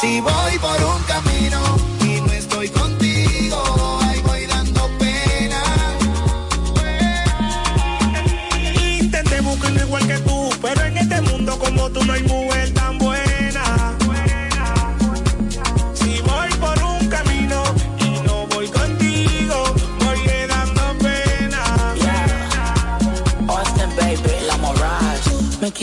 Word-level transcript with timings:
Si 0.00 0.20
voy 0.20 0.58
por 0.58 0.84
un 0.84 0.93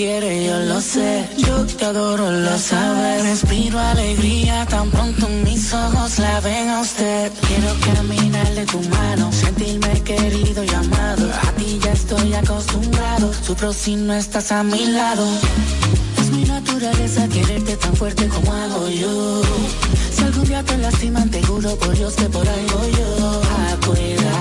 Me 0.02 0.08
quiere, 0.08 0.46
yo 0.48 0.58
lo 0.62 0.82
sé. 0.82 1.30
Yo 1.38 1.64
te 1.78 1.86
adoro, 1.86 2.32
lo 2.32 2.58
sabes. 2.58 3.24
Respiro 3.24 3.78
alegría 3.78 4.66
tan 4.66 4.90
pronto 4.90 5.28
mis 5.46 5.72
ojos 5.76 6.18
la 6.18 6.40
ven 6.40 6.70
a 6.70 6.82
usted. 6.82 7.32
Quiero 7.48 7.72
caminarle 7.86 8.66
tu 8.66 8.80
mano, 8.90 9.32
sentirme 9.32 10.02
querido 10.02 10.64
y 10.64 10.70
amado. 10.70 11.30
A 11.48 11.52
ti 11.52 11.80
ya 11.84 11.92
estoy 11.92 12.34
acostumbrado. 12.34 13.32
Sufro 13.46 13.72
si 13.74 13.96
no 13.96 14.14
estás 14.14 14.52
a 14.52 14.64
mi 14.64 14.88
lado. 14.88 15.24
Es 16.20 16.32
mi 16.32 16.46
naturaleza 16.46 17.28
quererte 17.28 17.78
tan 17.78 17.96
fuerte 17.96 18.28
como 18.28 18.52
hago 18.54 18.90
yo. 18.90 19.44
Si 20.16 20.24
algún 20.24 20.46
día 20.46 20.64
te 20.64 20.78
lastiman, 20.80 21.30
te 21.30 21.44
juro 21.44 21.76
por 21.76 21.96
Dios 21.96 22.16
que 22.16 22.26
por 22.26 22.46
voy 22.46 22.92
yo. 22.92 23.42
A 23.60 24.41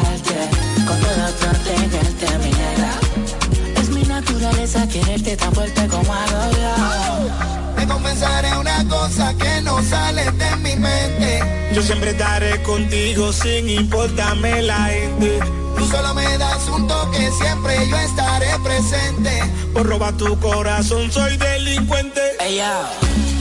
quererte 4.70 5.36
tan 5.36 5.52
fuerte 5.52 5.86
como 5.88 6.12
hago 6.12 6.50
yo. 6.52 7.74
Te 7.76 7.86
confesaré 7.86 8.56
una 8.56 8.86
cosa 8.88 9.34
que 9.36 9.60
no 9.62 9.82
sale 9.82 10.30
de 10.30 10.56
mi 10.56 10.76
mente. 10.76 11.70
Yo 11.74 11.82
siempre 11.82 12.10
estaré 12.10 12.62
contigo 12.62 13.32
sin 13.32 13.68
importarme 13.68 14.62
la 14.62 14.84
gente. 14.84 15.40
Tú 15.76 15.86
solo 15.86 16.14
me 16.14 16.38
das 16.38 16.68
un 16.68 16.86
toque, 16.86 17.30
siempre 17.32 17.88
yo 17.88 17.96
estaré 17.98 18.46
presente. 18.62 19.42
Por 19.72 19.86
robar 19.86 20.16
tu 20.16 20.38
corazón 20.38 21.10
soy 21.10 21.36
delincuente. 21.36 22.20
Ella, 22.40 22.88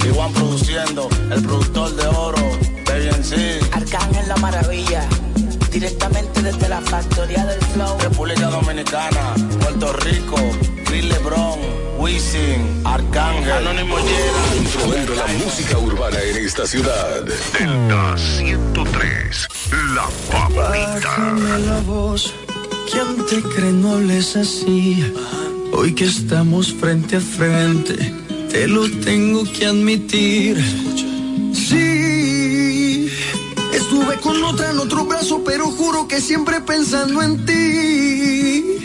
Iguan 0.06 0.34
produciendo, 0.34 1.10
el 1.32 1.44
productor 1.44 1.96
de 1.96 2.08
oro, 2.08 2.42
Baby 2.86 3.10
sí. 3.24 3.60
Arcángel 3.72 4.28
la 4.28 4.36
maravilla. 4.38 5.06
Directamente 5.72 6.42
desde 6.42 6.68
la 6.68 6.82
factoría 6.82 7.46
del 7.46 7.62
flow. 7.66 8.00
República 8.00 8.48
Dominicana, 8.48 9.36
Puerto 9.62 9.94
Rico, 9.94 10.38
Chris 10.90 11.06
Lebron, 11.06 11.60
Wisin, 12.00 12.82
Arcángel. 12.84 13.52
Anónimo 13.52 13.96
Influendo 14.58 15.14
la 15.14 15.28
música 15.28 15.78
urbana 15.78 16.18
en 16.20 16.38
esta 16.38 16.66
ciudad. 16.66 17.24
Delta 17.24 18.18
103, 18.18 19.48
la 19.94 20.08
favorita. 20.32 21.00
Bájame 21.04 21.60
la 21.60 21.80
voz, 21.82 22.34
¿quién 22.92 23.24
te 23.28 23.48
cree 23.50 23.72
no 23.72 23.94
hables 23.94 24.36
así? 24.36 25.14
Hoy 25.72 25.94
que 25.94 26.06
estamos 26.06 26.74
frente 26.74 27.18
a 27.18 27.22
frente, 27.22 28.12
te 28.50 28.68
lo 28.68 28.90
tengo 28.90 29.44
que 29.44 29.68
admitir. 29.68 30.58
Sí, 31.54 33.12
estuve 33.72 34.20
con 34.22 34.44
otra 34.44 34.72
en 34.72 34.80
otro 34.80 35.06
brazo, 35.06 35.44
pero 35.46 35.68
juro 35.68 36.08
que 36.08 36.20
siempre 36.20 36.62
pensando 36.62 37.22
en 37.22 37.46
ti. 37.46 38.79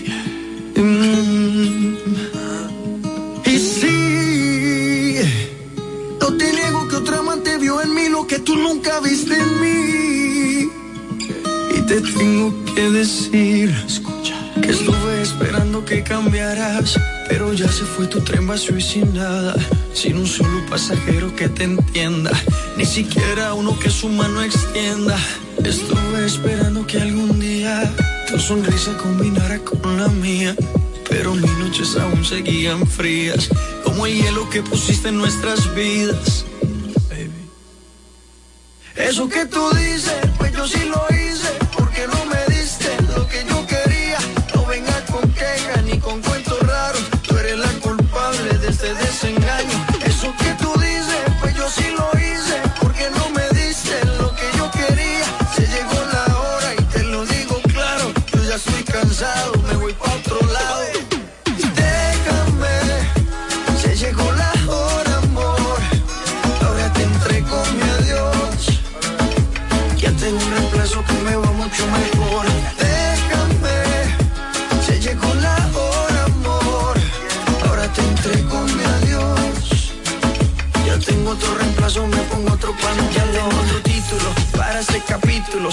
lo 8.15 8.29
que 8.29 8.39
tú 8.39 8.55
nunca 8.55 9.01
viste 9.01 9.35
en 9.35 9.51
mí. 9.61 10.71
Y 11.77 11.81
te 11.89 12.01
tengo 12.01 12.55
que 12.73 12.89
decir, 12.91 13.75
escucha, 13.89 14.37
que 14.63 14.71
estuve 14.71 15.21
esperando 15.21 15.85
que 15.85 16.05
cambiaras, 16.05 16.97
pero 17.29 17.53
ya 17.55 17.67
se 17.67 17.83
fue 17.83 18.07
tu 18.07 18.21
tren 18.21 18.47
vacío 18.47 18.79
y 18.79 18.83
sin 18.83 19.15
nada, 19.15 19.57
sin 19.93 20.17
un 20.17 20.29
solo 20.29 20.65
pasajero 20.71 21.35
que 21.35 21.49
te 21.49 21.65
entienda, 21.65 22.31
ni 22.77 22.87
siquiera 22.87 23.53
uno 23.53 23.77
que 23.81 23.91
su 23.91 24.09
mano 24.09 24.43
extienda. 24.43 25.19
Estuve 25.65 26.25
esperando 26.25 26.87
que 26.87 27.01
algún 27.01 27.41
día 27.41 27.93
tu 28.29 28.39
sonrisa 28.39 28.97
combinara 28.97 29.59
con 29.59 29.97
la 29.97 30.07
mía, 30.07 30.55
pero 31.11 31.35
mis 31.35 31.59
noches 31.59 31.97
aún 31.97 32.25
seguían 32.25 32.87
frías, 32.87 33.49
como 33.83 34.07
el 34.07 34.15
hielo 34.15 34.49
que 34.51 34.63
pusiste 34.63 35.09
en 35.09 35.17
nuestras 35.17 35.75
vidas. 35.75 36.45
Eso 38.97 39.29
que 39.29 39.45
tú 39.47 39.71
dices, 39.75 40.15
pues 40.39 40.53
yo 40.53 40.67
sí 40.69 40.85
lo 40.89 41.07
hice. 41.11 41.24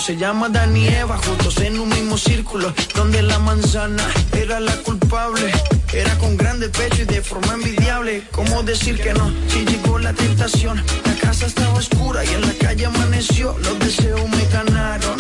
se 0.02 0.18
llama 0.18 0.50
Danieva, 0.50 1.16
juntos 1.18 1.60
en 1.60 1.80
un 1.80 1.88
mismo 1.90 2.18
círculo, 2.18 2.74
donde 2.96 3.22
la 3.22 3.38
manzana 3.38 4.04
era 4.34 4.60
la 4.60 4.76
culpable. 4.78 5.52
Era 5.94 6.18
con 6.18 6.36
grande 6.38 6.70
pecho 6.70 7.04
y 7.04 7.06
de 7.06 7.22
forma 7.22 7.54
envidiable. 7.54 8.24
¿Cómo 8.32 8.64
decir 8.64 9.00
que 9.00 9.14
no? 9.14 9.32
Si 9.48 9.64
llegó 9.64 10.00
la 10.00 10.12
tentación, 10.14 10.84
la 11.06 11.14
casa 11.16 11.46
estaba 11.46 11.74
oscura 11.74 12.26
y 12.26 12.30
en 12.30 12.42
la 12.42 12.54
calle 12.54 12.88
amaneció. 12.88 13.56
Los 13.60 13.78
deseos 13.78 14.28
me 14.28 14.44
ganaron, 14.48 15.18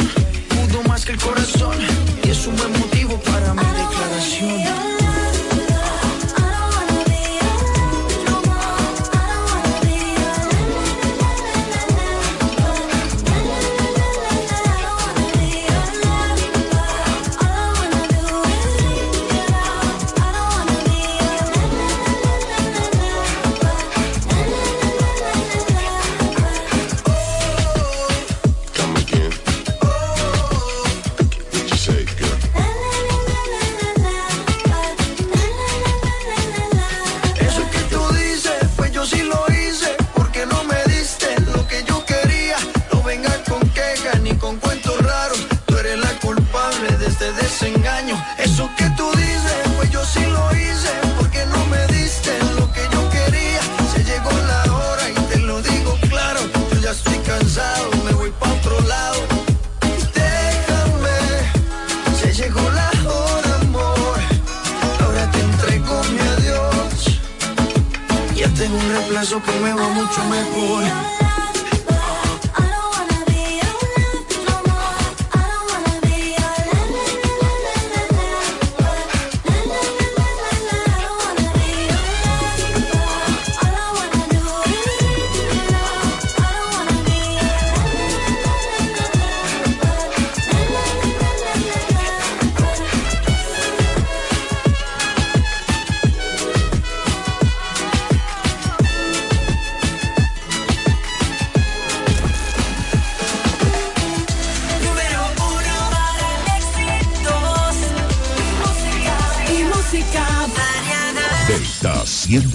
pudo 0.50 0.82
más 0.88 1.06
que 1.06 1.12
el 1.12 1.20
corazón. 1.20 1.78
Y 2.24 2.30
es 2.32 2.48
un 2.48 2.56
buen 2.56 2.72
motivo 2.80 3.20
para 3.20 3.54
mi 3.54 3.62
declaración. 3.62 5.01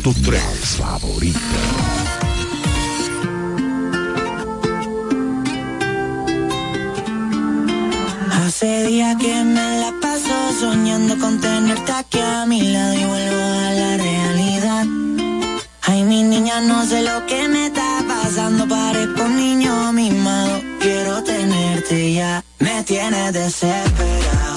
103. 0.06 0.40
favorita. 0.78 1.40
Hace 8.30 8.86
días 8.86 9.16
que 9.16 9.42
me 9.42 9.80
la 9.80 9.92
paso 10.00 10.34
soñando 10.60 11.18
con 11.18 11.40
tenerte 11.40 11.90
aquí 11.90 12.20
a 12.20 12.46
mi 12.46 12.60
lado 12.72 12.94
y 12.94 13.04
vuelvo 13.04 13.42
a 13.42 13.70
la 13.80 13.96
realidad. 13.96 14.86
Ay, 15.82 16.04
mi 16.04 16.22
niña, 16.22 16.60
no 16.60 16.86
sé 16.86 17.02
lo 17.02 17.26
que 17.26 17.48
me 17.48 17.66
está 17.66 18.04
pasando, 18.06 18.68
parezco 18.68 19.24
un 19.24 19.36
niño 19.36 19.92
mimado. 19.92 20.60
Quiero 20.78 21.24
tenerte 21.24 22.12
ya, 22.12 22.44
me 22.60 22.84
tienes 22.84 23.32
desesperado 23.32 24.55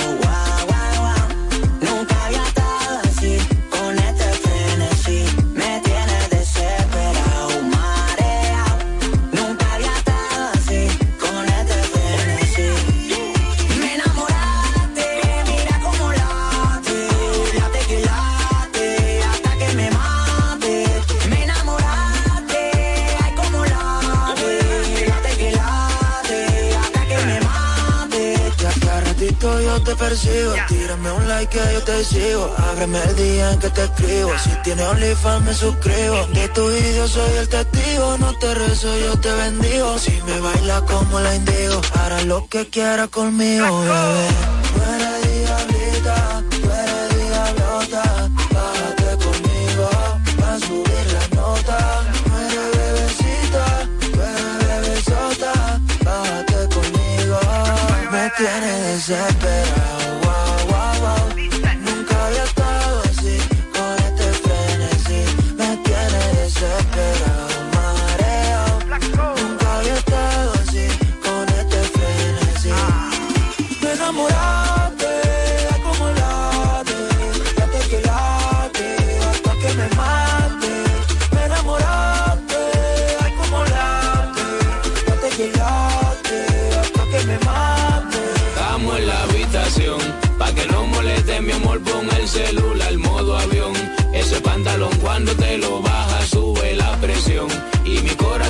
Tírame 30.70 31.12
un 31.12 31.28
like 31.28 31.52
que 31.52 31.74
yo 31.74 31.84
te 31.84 32.06
sigo. 32.06 32.56
Ábreme 32.72 33.00
el 33.04 33.16
día 33.18 33.52
en 33.52 33.60
que 33.60 33.70
te 33.70 33.84
escribo. 33.84 34.32
Si 34.40 34.50
tienes 34.64 34.88
OnlyFans 34.88 35.46
me 35.46 35.54
suscribo. 35.54 36.26
De 36.34 36.48
tu 36.50 36.70
vídeo 36.70 37.06
soy 37.06 37.38
el 37.38 37.50
testigo. 37.50 38.18
No 38.18 38.34
te 38.40 38.56
rezo, 38.56 38.98
yo 38.98 39.20
te 39.20 39.32
bendigo. 39.34 40.00
Si 40.00 40.22
me 40.26 40.40
baila 40.40 40.82
como 40.86 41.20
la 41.20 41.36
indigo 41.36 41.82
Hará 41.96 42.22
lo 42.24 42.48
que 42.48 42.68
quiera 42.70 43.08
conmigo, 43.08 43.82
bebé. 43.82 44.49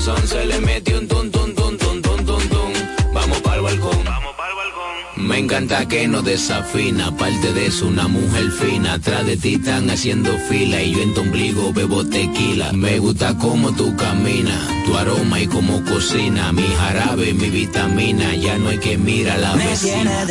corazón 0.10 0.48
le 0.48 0.60
metió 0.62 1.00
un 1.00 1.08
tum 1.08 1.32
tum 1.32 1.54
tum 1.54 1.78
tum 1.78 2.02
tum 2.02 2.24
tum. 2.26 2.72
Vamos 3.14 3.42
para 3.42 3.62
balcón. 3.62 4.04
Vamos 4.04 4.36
para 4.36 4.54
balcón. 4.56 5.28
Me 5.28 5.38
encanta 5.40 5.88
que 5.88 6.08
no 6.08 6.22
desafina, 6.22 7.08
aparte 7.08 7.54
de 7.54 7.68
eso 7.68 7.88
una 7.88 8.08
mujer 8.08 8.52
fina, 8.52 8.94
atrás 8.94 9.26
de 9.26 9.38
ti 9.38 9.56
están 9.56 9.90
haciendo 9.90 10.38
fila 10.50 10.82
y 10.82 10.94
yo 10.94 11.02
en 11.02 11.14
tu 11.14 11.22
ombligo 11.22 11.74
bebo 11.74 12.06
tequila. 12.06 12.72
Me 12.74 13.00
gusta 13.00 13.38
cómo 13.38 13.72
tú 13.74 13.96
caminas, 13.96 14.62
tu 14.86 14.98
aroma 14.98 15.40
y 15.40 15.48
cómo 15.48 15.84
cocina, 15.84 16.52
mi 16.52 16.64
jarabe, 16.64 17.34
mi 17.34 17.50
vitamina, 17.50 18.36
ya 18.36 18.58
no 18.58 18.70
hay 18.70 18.80
que 18.80 18.98
mirar 18.98 19.40
la 19.40 19.56
Me 19.56 19.68
vecina. 19.68 20.26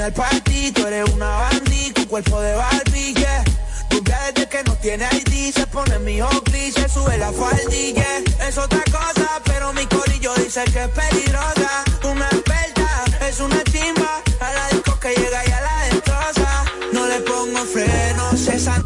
al 0.00 0.12
party, 0.12 0.72
tú 0.72 0.86
eres 0.86 1.10
una 1.10 1.28
bandí 1.28 1.92
con 1.92 2.04
cuerpo 2.04 2.40
de 2.40 2.54
Barbie, 2.54 3.14
yeah. 3.14 3.44
Rubia 3.90 4.18
desde 4.32 4.48
que 4.48 4.62
no 4.64 4.74
tiene 4.76 5.06
ID, 5.12 5.52
se 5.52 5.66
pone 5.66 5.98
mi 5.98 6.20
hockey, 6.20 6.72
se 6.72 6.88
sube 6.88 7.18
la 7.18 7.32
faldilla. 7.32 8.02
Yeah. 8.02 8.48
Es 8.48 8.56
otra 8.56 8.82
cosa, 8.90 9.40
pero 9.44 9.72
mi 9.72 9.84
corillo 9.86 10.32
dice 10.36 10.64
que 10.72 10.84
es 10.84 10.88
peligrosa. 10.88 11.84
Una 12.04 12.26
experta, 12.26 13.04
es 13.28 13.40
una 13.40 13.62
chimba, 13.64 14.22
a 14.40 14.52
la 14.52 14.68
disco 14.68 14.98
que 15.00 15.08
llega 15.08 15.46
y 15.46 15.50
a 15.50 15.60
la 15.60 15.84
destroza. 15.90 16.64
No 16.92 17.06
le 17.06 17.20
pongo 17.20 17.64
frenos, 17.64 18.46
esa 18.48 18.82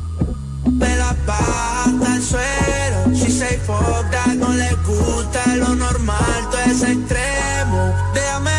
me 0.64 0.96
la 0.96 1.14
baja 1.26 1.84
al 1.84 2.22
suelo. 2.22 3.14
Si 3.14 3.30
se 3.30 3.60
that, 4.10 4.34
no 4.34 4.48
le 4.48 4.70
gusta 4.86 5.46
lo 5.56 5.74
normal, 5.74 6.48
todo 6.50 6.60
es 6.62 6.82
extremo. 6.82 7.94
Déjame 8.14 8.53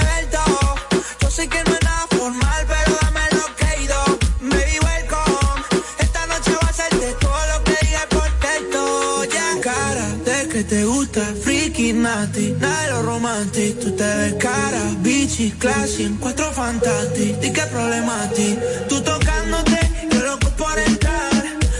te 10.68 10.84
gusta, 10.86 11.22
friki, 11.44 11.94
nati, 11.94 12.56
nada 12.60 12.82
de 12.84 12.92
lo 12.92 13.02
romantic. 13.04 13.80
Tú 13.80 13.92
te 13.92 14.04
ves 14.04 14.34
cara, 14.36 14.82
bichi, 15.00 15.52
classy, 15.52 16.16
cuatro 16.20 16.52
fantastic. 16.52 17.44
¿Y 17.44 17.52
qué 17.52 17.62
problema 17.72 18.30
ti? 18.36 18.58
Tú 18.90 19.02
tocándote, 19.02 19.80
yo 20.12 20.20
loco 20.22 20.50
por 20.58 20.78
entrar. 20.80 21.32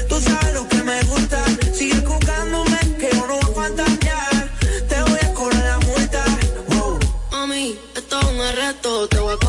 Tú 0.10 0.20
sabes 0.22 0.54
lo 0.54 0.68
que 0.68 0.84
me 0.84 1.02
gusta, 1.04 1.44
sigue 1.74 2.02
juzgándome 2.06 2.78
que 3.00 3.10
yo 3.12 3.28
no 3.28 3.40
voy 3.40 3.52
a 3.52 3.56
fantasear. 3.56 4.50
Te 4.90 5.02
voy 5.02 5.20
a 5.22 5.34
cobrar 5.34 5.66
la 5.66 5.80
multa. 5.80 6.24
Wow. 6.70 7.00
Mami, 7.32 7.80
esto 7.96 8.20
es 8.20 8.26
un 8.26 8.56
reto, 8.56 9.08
te 9.08 9.20
voy 9.20 9.34
a 9.34 9.45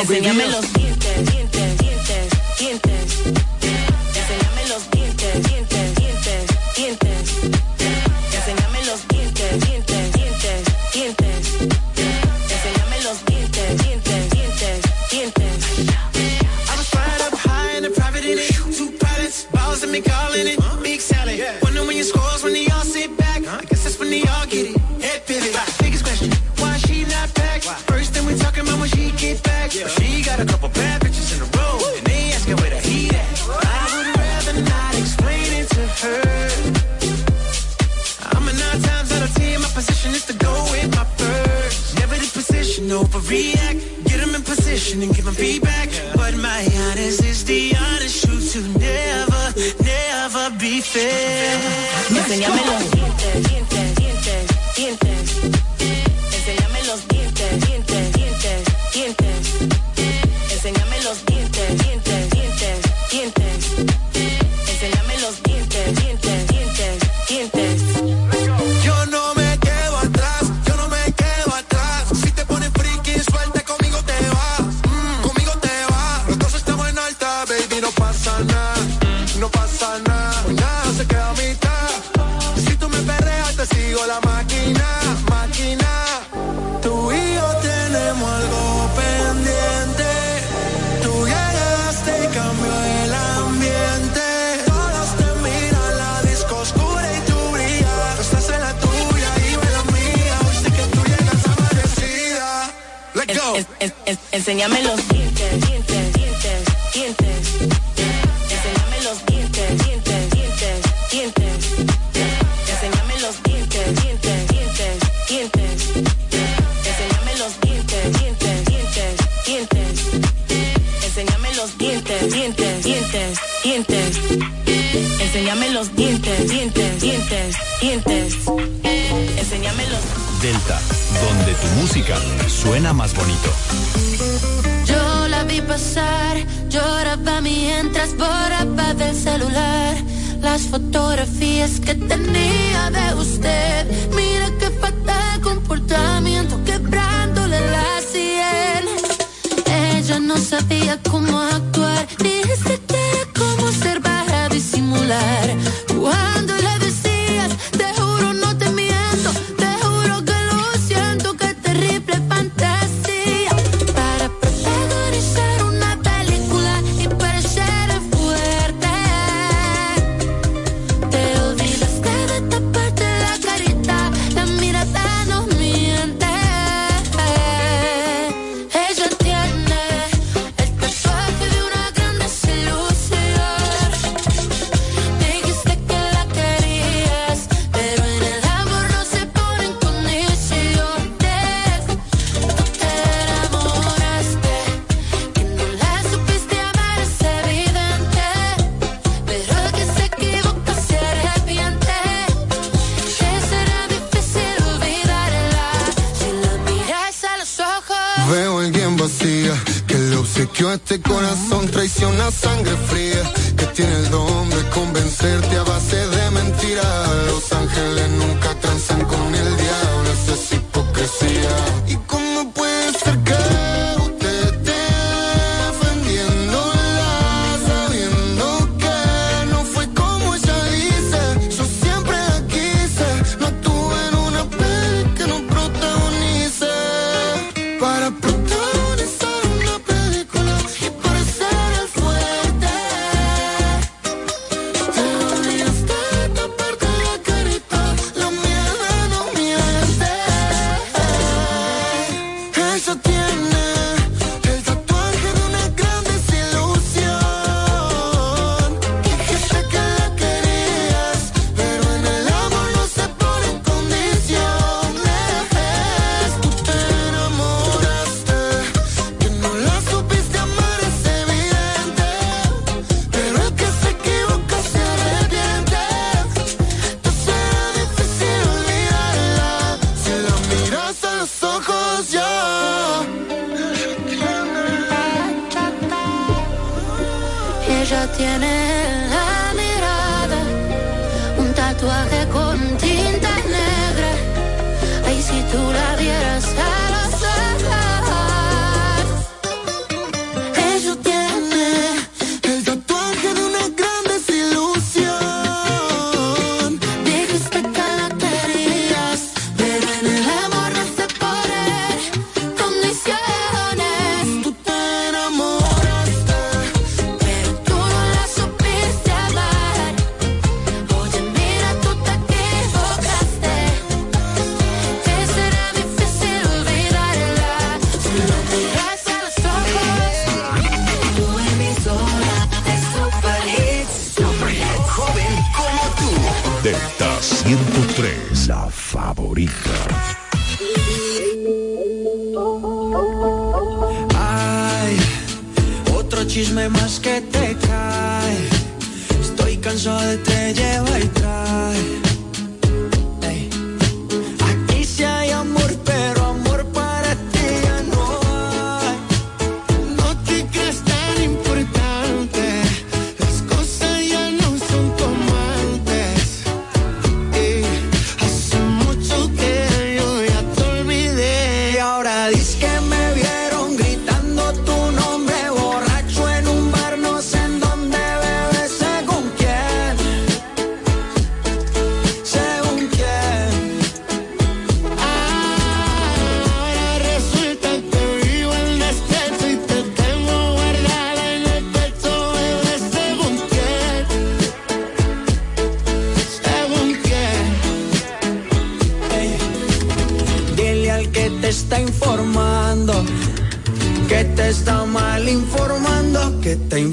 Enséñame 0.00 0.46
los 0.46 0.69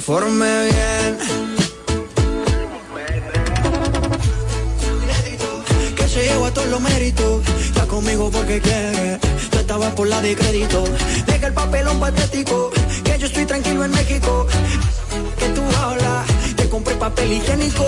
informe 0.08 0.70
bien. 0.70 1.18
Que 5.98 6.08
se 6.08 6.24
lleva 6.24 6.50
todos 6.54 6.70
los 6.70 6.80
méritos, 6.80 7.46
está 7.60 7.86
conmigo 7.88 8.32
porque 8.32 8.62
quiere. 8.62 9.20
Yo 9.52 9.60
estaba 9.60 9.90
por 9.96 10.08
la 10.08 10.22
de 10.22 10.34
crédito, 10.34 10.86
deja 11.26 11.48
el 11.48 11.54
papelón 11.54 12.00
patético, 12.00 12.72
que 13.04 13.20
yo 13.20 13.28
estoy 13.28 13.46
tranquilo 13.46 13.84
en 13.84 13.92
México. 13.92 14.48
Que 15.38 15.50
tú 15.50 15.62
hablas, 15.78 16.26
te 16.56 16.70
compré 16.70 16.96
papel 16.96 17.34
higiénico. 17.34 17.86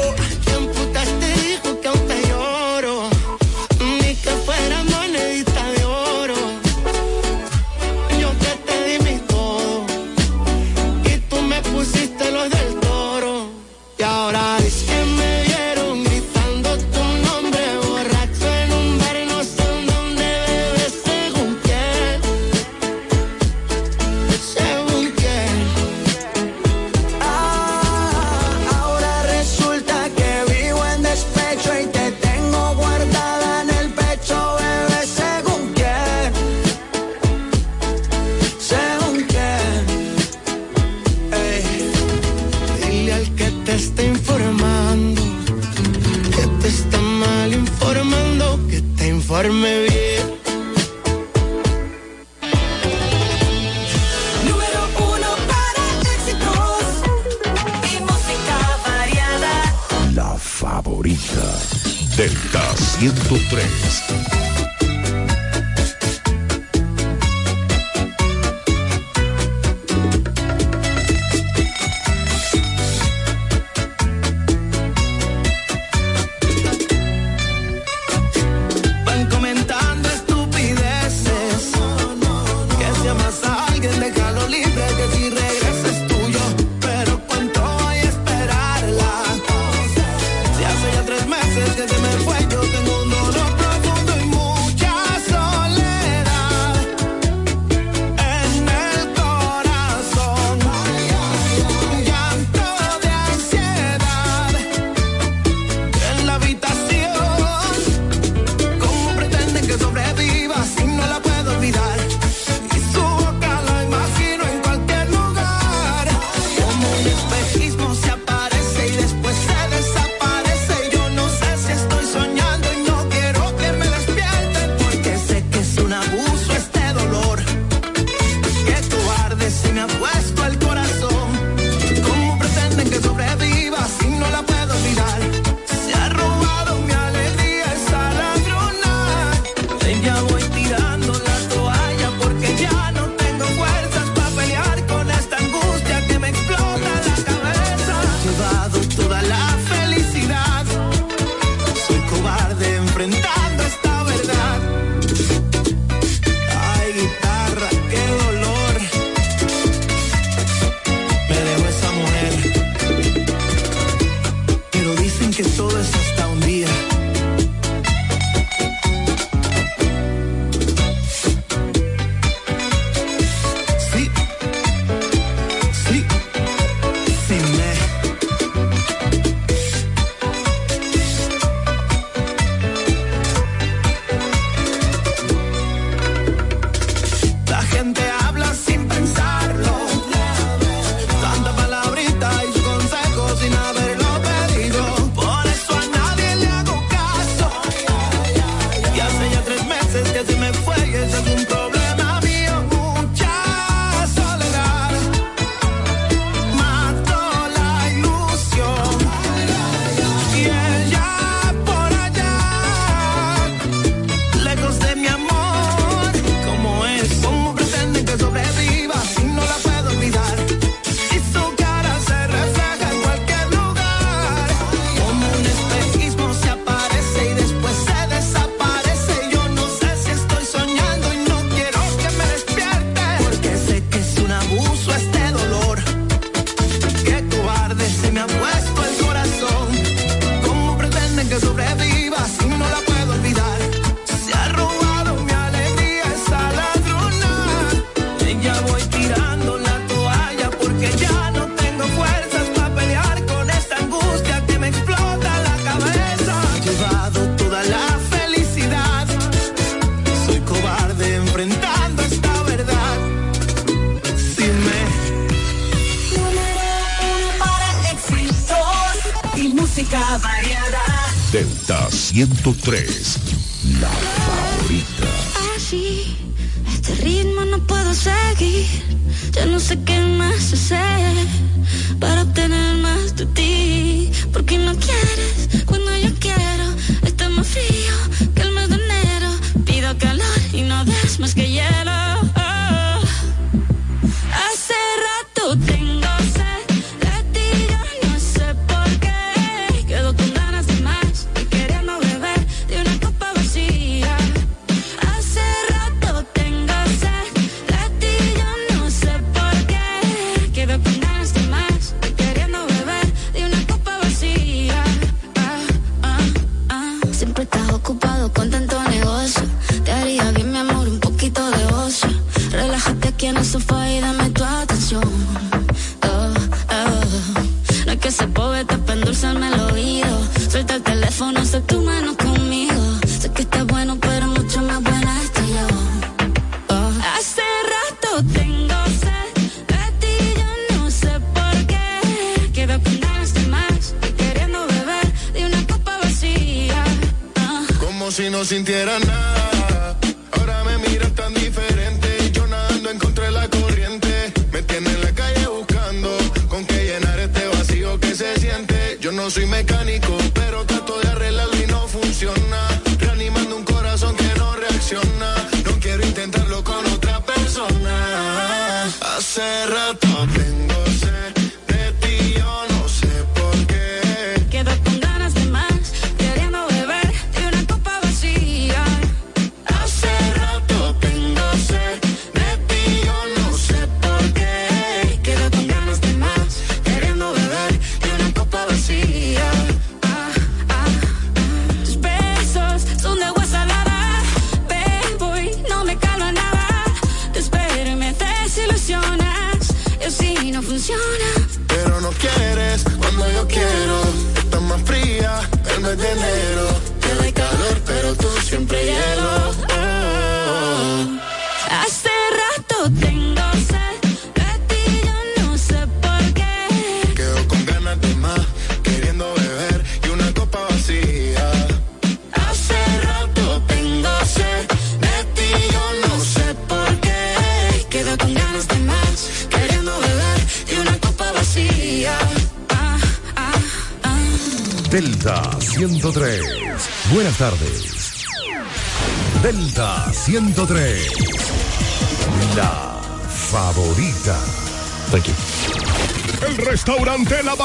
1.3 272.44 272.99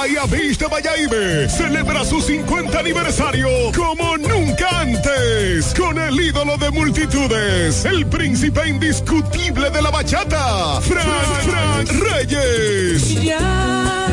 Bahía 0.05 0.27
Beach 0.27 0.59
de 0.59 0.67
Bayahibe 0.67 1.49
celebra 1.49 2.05
su 2.05 2.21
50 2.21 2.79
aniversario 2.79 3.49
como 3.75 4.19
nunca 4.19 4.81
antes 4.81 5.73
con 5.73 5.99
el 5.99 6.21
ídolo 6.21 6.59
de 6.59 6.71
multitudes, 6.73 7.87
el 7.87 8.07
príncipe 8.09 8.69
indiscutible 8.69 9.71
de 9.71 9.81
la 9.81 9.91
bachata, 9.91 10.79
Frank, 10.83 11.09
Frank 11.47 11.91
Reyes. 12.03 13.23
Ya 13.23 14.07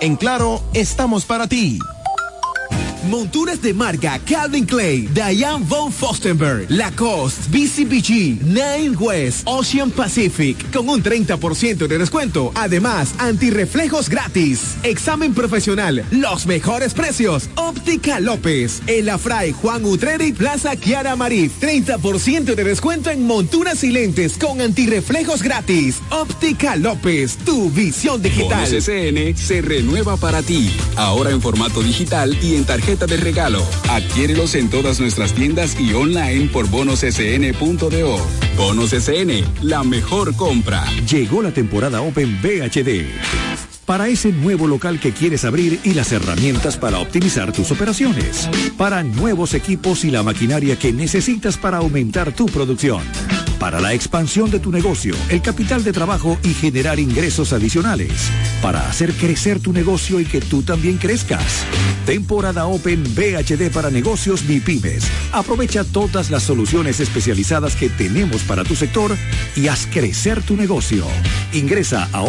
en 0.00 0.16
Claro, 0.16 0.60
estamos 0.74 1.24
para 1.24 1.46
ti. 1.46 1.78
Monturas 3.08 3.60
de 3.60 3.74
marca 3.74 4.20
Calvin 4.24 4.64
Clay, 4.64 5.08
Diane 5.12 5.64
von 5.66 5.92
Fostenberg, 5.92 6.66
Lacoste, 6.68 7.48
BCBG, 7.50 8.42
Nine 8.44 8.96
West, 8.96 9.42
Ocean 9.44 9.90
Pacific, 9.90 10.70
con 10.70 10.88
un 10.88 11.02
30% 11.02 11.88
de 11.88 11.98
descuento. 11.98 12.52
Además, 12.54 13.14
antirreflejos 13.18 14.08
gratis. 14.08 14.76
Examen 14.84 15.34
profesional, 15.34 16.04
los 16.12 16.46
mejores 16.46 16.94
precios. 16.94 17.48
Óptica 17.56 18.20
López, 18.20 18.82
El 18.86 19.08
Afray, 19.08 19.50
Juan 19.50 19.84
Utreri, 19.84 20.32
Plaza 20.32 20.76
Kiara 20.76 21.16
Marif. 21.16 21.60
30% 21.60 22.54
de 22.54 22.64
descuento 22.64 23.10
en 23.10 23.26
monturas 23.26 23.82
y 23.82 23.90
lentes 23.90 24.38
con 24.38 24.60
antirreflejos 24.60 25.42
gratis. 25.42 26.00
Óptica 26.10 26.76
López, 26.76 27.36
tu 27.38 27.68
visión 27.70 28.22
digital. 28.22 28.64
SN 28.66 29.36
se 29.36 29.60
renueva 29.60 30.16
para 30.16 30.40
ti. 30.40 30.70
Ahora 30.94 31.30
en 31.30 31.40
formato 31.40 31.82
digital 31.82 32.38
y 32.40 32.54
en 32.54 32.64
tarjeta 32.64 32.91
de 32.92 33.16
regalo. 33.16 33.66
Adquiérelos 33.88 34.54
en 34.54 34.68
todas 34.68 35.00
nuestras 35.00 35.32
tiendas 35.32 35.78
y 35.80 35.94
online 35.94 36.50
por 36.52 36.68
bonossn.do. 36.68 38.18
Bonos 38.56 38.90
SN, 38.90 39.44
la 39.62 39.82
mejor 39.82 40.36
compra. 40.36 40.84
Llegó 41.08 41.42
la 41.42 41.52
temporada 41.52 42.02
Open 42.02 42.38
VHD. 42.42 43.71
Para 43.92 44.08
ese 44.08 44.32
nuevo 44.32 44.66
local 44.66 44.98
que 44.98 45.12
quieres 45.12 45.44
abrir 45.44 45.78
y 45.84 45.92
las 45.92 46.12
herramientas 46.12 46.78
para 46.78 46.98
optimizar 46.98 47.52
tus 47.52 47.70
operaciones. 47.72 48.48
Para 48.78 49.02
nuevos 49.02 49.52
equipos 49.52 50.06
y 50.06 50.10
la 50.10 50.22
maquinaria 50.22 50.78
que 50.78 50.94
necesitas 50.94 51.58
para 51.58 51.76
aumentar 51.76 52.32
tu 52.32 52.46
producción. 52.46 53.02
Para 53.58 53.80
la 53.80 53.92
expansión 53.92 54.50
de 54.50 54.60
tu 54.60 54.72
negocio, 54.72 55.14
el 55.28 55.42
capital 55.42 55.84
de 55.84 55.92
trabajo 55.92 56.38
y 56.42 56.54
generar 56.54 56.98
ingresos 56.98 57.52
adicionales. 57.52 58.30
Para 58.62 58.88
hacer 58.88 59.12
crecer 59.12 59.60
tu 59.60 59.74
negocio 59.74 60.20
y 60.20 60.24
que 60.24 60.40
tú 60.40 60.62
también 60.62 60.96
crezcas. 60.96 61.64
Temporada 62.06 62.66
Open 62.66 63.04
VHD 63.04 63.70
para 63.72 63.90
negocios 63.90 64.44
MIPIMES. 64.46 65.04
Aprovecha 65.32 65.84
todas 65.84 66.30
las 66.30 66.42
soluciones 66.42 66.98
especializadas 66.98 67.76
que 67.76 67.88
tenemos 67.88 68.42
para 68.42 68.64
tu 68.64 68.74
sector 68.74 69.16
y 69.54 69.68
haz 69.68 69.86
crecer 69.86 70.42
tu 70.42 70.56
negocio. 70.56 71.06
Ingresa 71.52 72.08
a 72.12 72.22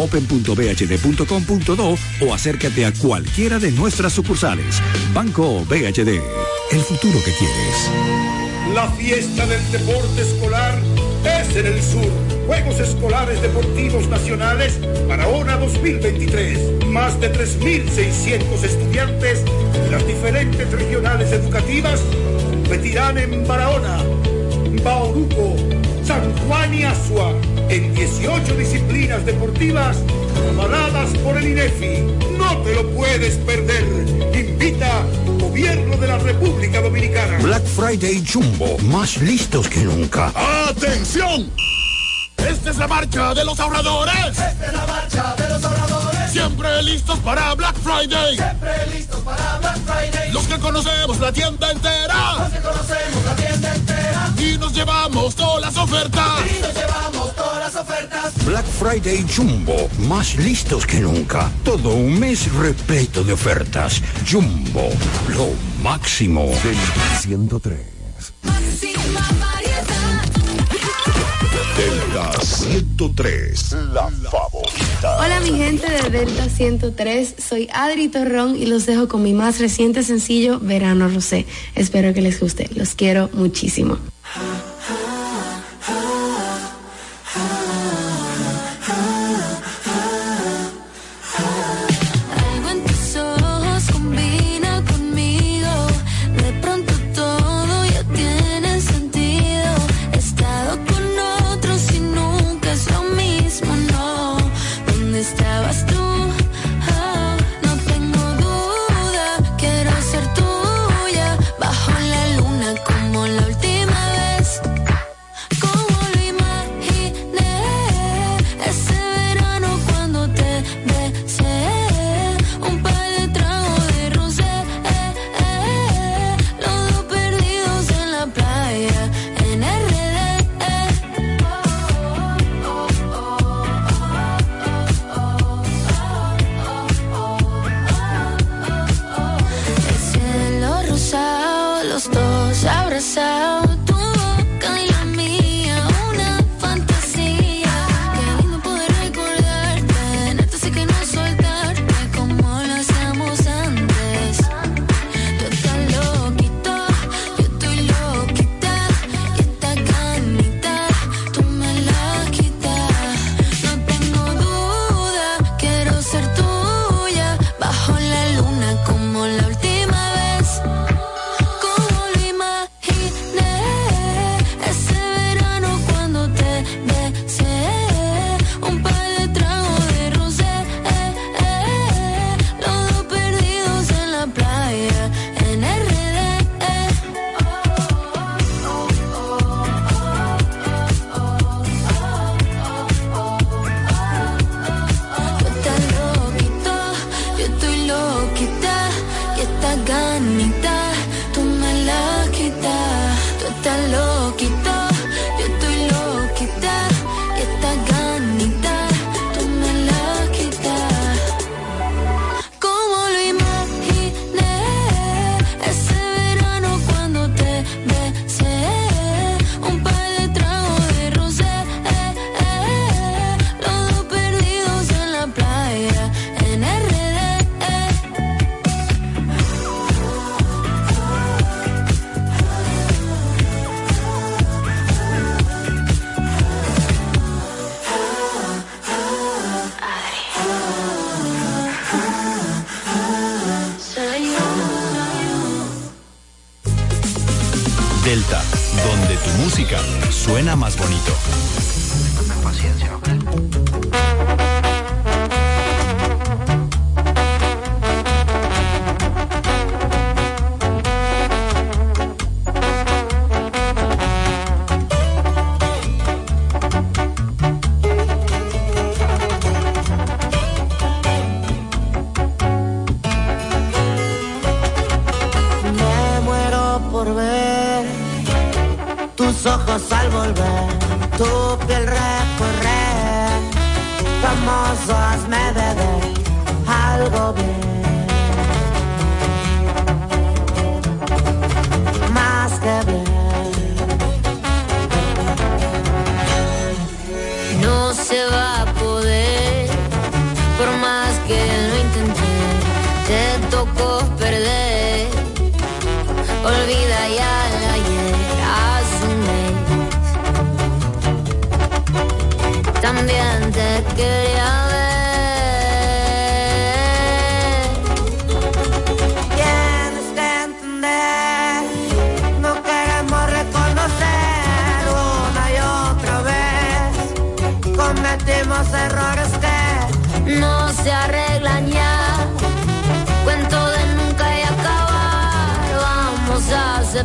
o 2.20 2.34
acércate 2.34 2.84
a 2.84 2.92
cualquiera 2.92 3.58
de 3.58 3.70
nuestras 3.70 4.12
sucursales. 4.12 4.80
Banco 5.12 5.64
VHD, 5.68 6.20
el 6.72 6.80
futuro 6.80 7.18
que 7.24 7.32
quieres. 7.32 7.90
La 8.74 8.90
fiesta 8.90 9.46
del 9.46 9.60
deporte 9.70 10.22
escolar 10.22 10.78
es 11.24 11.56
en 11.56 11.66
el 11.66 11.80
sur. 11.80 12.10
Juegos 12.46 12.80
Escolares 12.80 13.40
Deportivos 13.40 14.08
Nacionales 14.08 14.80
Barahona 15.08 15.56
2023. 15.58 16.86
Más 16.86 17.20
de 17.20 17.32
3.600 17.32 18.64
estudiantes 18.64 19.44
de 19.44 19.90
las 19.90 20.06
diferentes 20.06 20.70
regionales 20.72 21.30
educativas 21.30 22.00
competirán 22.50 23.18
en 23.18 23.46
Barahona, 23.46 24.02
Bauruco, 24.82 25.56
San 26.06 26.36
Juan 26.46 26.74
y 26.74 26.82
Asua 26.82 27.32
en 27.70 27.94
18 27.94 28.56
disciplinas 28.56 29.24
deportivas 29.24 29.96
avaladas 30.52 31.10
por 31.18 31.36
el 31.38 31.48
INEFI. 31.48 32.02
No 32.36 32.58
te 32.58 32.74
lo 32.74 32.90
puedes 32.90 33.36
perder. 33.38 33.84
Invita 34.34 35.02
Gobierno 35.40 35.96
de 35.96 36.06
la 36.06 36.18
República 36.18 36.82
Dominicana. 36.82 37.38
Black 37.38 37.64
Friday 37.64 38.22
Jumbo, 38.30 38.76
más 38.80 39.16
listos 39.18 39.68
que 39.68 39.80
nunca. 39.80 40.32
¡Atención! 40.68 41.50
Esta 42.36 42.70
es 42.70 42.76
la 42.76 42.88
marcha 42.88 43.32
de 43.32 43.44
los 43.44 43.58
ahorradores. 43.58 44.14
Esta 44.28 44.50
es 44.50 44.72
la 44.72 44.86
marcha 44.86 45.34
de 45.38 45.48
los 45.48 45.64
ahorradores. 45.64 46.32
Siempre 46.32 46.82
listos 46.82 47.18
para 47.20 47.54
Black 47.54 47.76
Friday. 47.76 48.36
Siempre 48.36 48.86
listos 48.92 49.20
para 49.20 49.58
Black 49.58 49.78
Friday. 49.86 50.32
Los 50.32 50.46
que 50.46 50.58
conocemos 50.58 51.18
la 51.20 51.32
tienda 51.32 51.70
entera. 51.70 52.34
Los 52.38 52.50
que 52.50 52.60
llevamos 54.84 55.34
todas 55.34 55.60
las 55.62 55.76
ofertas. 55.78 56.40
Y 56.46 56.60
nos 56.60 56.74
llevamos 56.74 57.34
todas 57.34 57.58
las 57.58 57.76
ofertas. 57.76 58.44
Black 58.44 58.66
Friday 58.66 59.24
Jumbo, 59.34 59.88
más 60.00 60.36
listos 60.36 60.86
que 60.86 61.00
nunca. 61.00 61.50
Todo 61.64 61.94
un 61.94 62.18
mes 62.18 62.52
repleto 62.52 63.24
de 63.24 63.32
ofertas. 63.32 64.02
Jumbo, 64.30 64.90
lo 65.28 65.48
máximo. 65.82 66.52
103. 67.20 67.78
Delta 71.76 72.30
103, 72.40 73.72
la 73.92 74.08
favorita. 74.30 75.18
Hola 75.18 75.40
mi 75.40 75.58
gente 75.58 75.90
de 75.90 76.08
Delta 76.08 76.48
103, 76.48 77.34
soy 77.36 77.68
Adri 77.72 78.06
Torrón 78.08 78.54
y 78.54 78.66
los 78.66 78.86
dejo 78.86 79.08
con 79.08 79.24
mi 79.24 79.32
más 79.32 79.58
reciente 79.58 80.04
sencillo 80.04 80.60
Verano 80.60 81.08
Rosé. 81.08 81.46
Espero 81.74 82.14
que 82.14 82.22
les 82.22 82.38
guste, 82.38 82.70
los 82.76 82.94
quiero 82.94 83.28
muchísimo. 83.32 83.98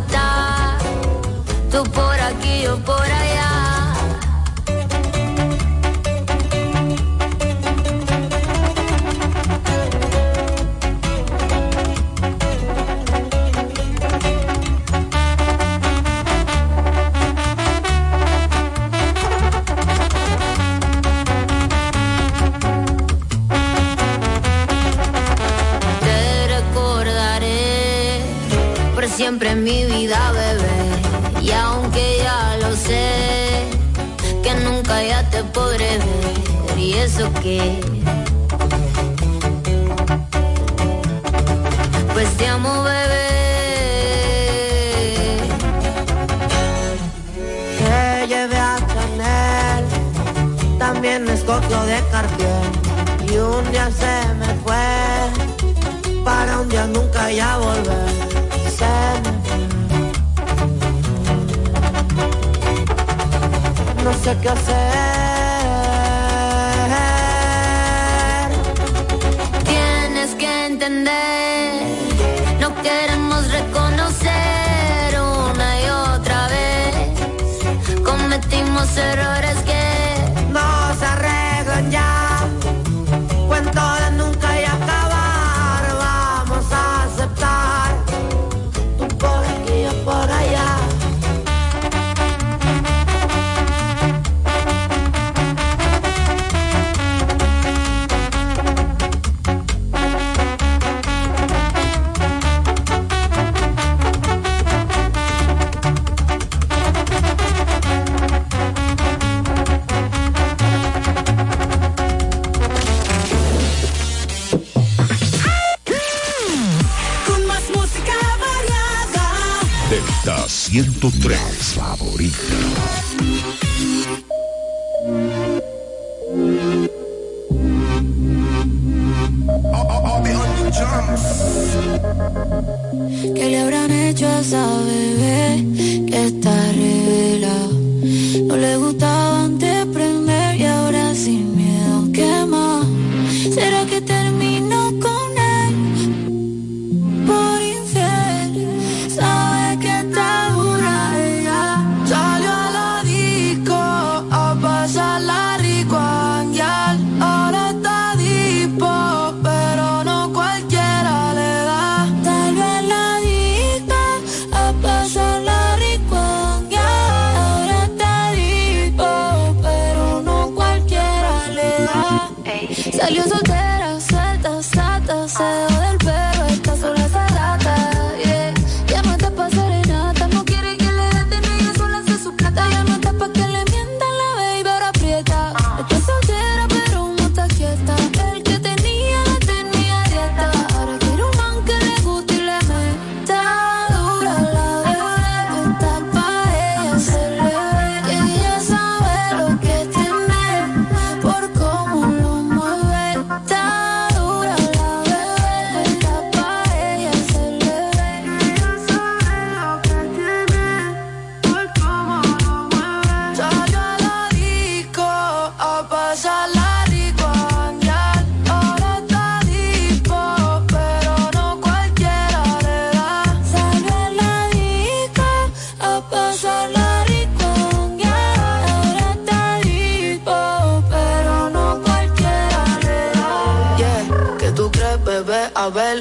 die. 0.08 0.28
Pues 42.14 42.38
te 42.38 42.47
amo, 42.47 42.84
bebé. 42.84 43.28
Te 47.78 48.28
llevé 48.28 48.57
a 48.57 48.78
Chanel, 48.88 49.86
también 50.78 51.24
me 51.24 51.36
de 51.36 52.03
Cartier. 52.12 52.66
Y 53.32 53.38
un 53.38 53.72
día 53.72 53.89
se 53.91 54.34
me 54.36 54.53
fue, 54.64 56.24
para 56.24 56.60
un 56.60 56.70
día 56.70 56.88
nunca 56.88 57.32
ya 57.32 57.57
volver. 57.57 58.10
Se 58.78 58.88
me 59.24 59.32
fue. 59.45 59.60
No 64.03 64.14
sé 64.24 64.38
qué 64.41 64.49
hacer 64.49 65.28
los 78.96 79.59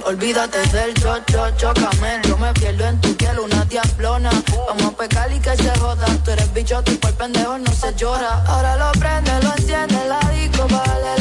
Olvídate 0.09 0.67
del 0.73 0.95
cho, 0.95 1.19
cho, 1.27 1.51
chocamel. 1.59 2.23
Yo 2.23 2.39
me 2.39 2.51
pierdo 2.55 2.87
en 2.87 2.99
tu 2.99 3.15
piel, 3.15 3.39
una 3.41 3.63
diablona. 3.67 4.31
Vamos 4.67 4.95
a 4.95 4.97
pecar 4.97 5.31
y 5.31 5.39
que 5.39 5.55
se 5.55 5.69
joda. 5.79 6.07
Tú 6.25 6.31
eres 6.31 6.51
bicho, 6.55 6.83
tú 6.83 6.99
por 6.99 7.13
pendejo 7.13 7.59
no 7.59 7.71
se 7.73 7.95
llora. 7.95 8.43
Ahora 8.47 8.77
lo 8.77 8.91
prende, 8.93 9.33
lo 9.43 9.53
enciende, 9.55 10.09
la 10.09 10.21
disco, 10.31 10.67
vale 10.67 11.18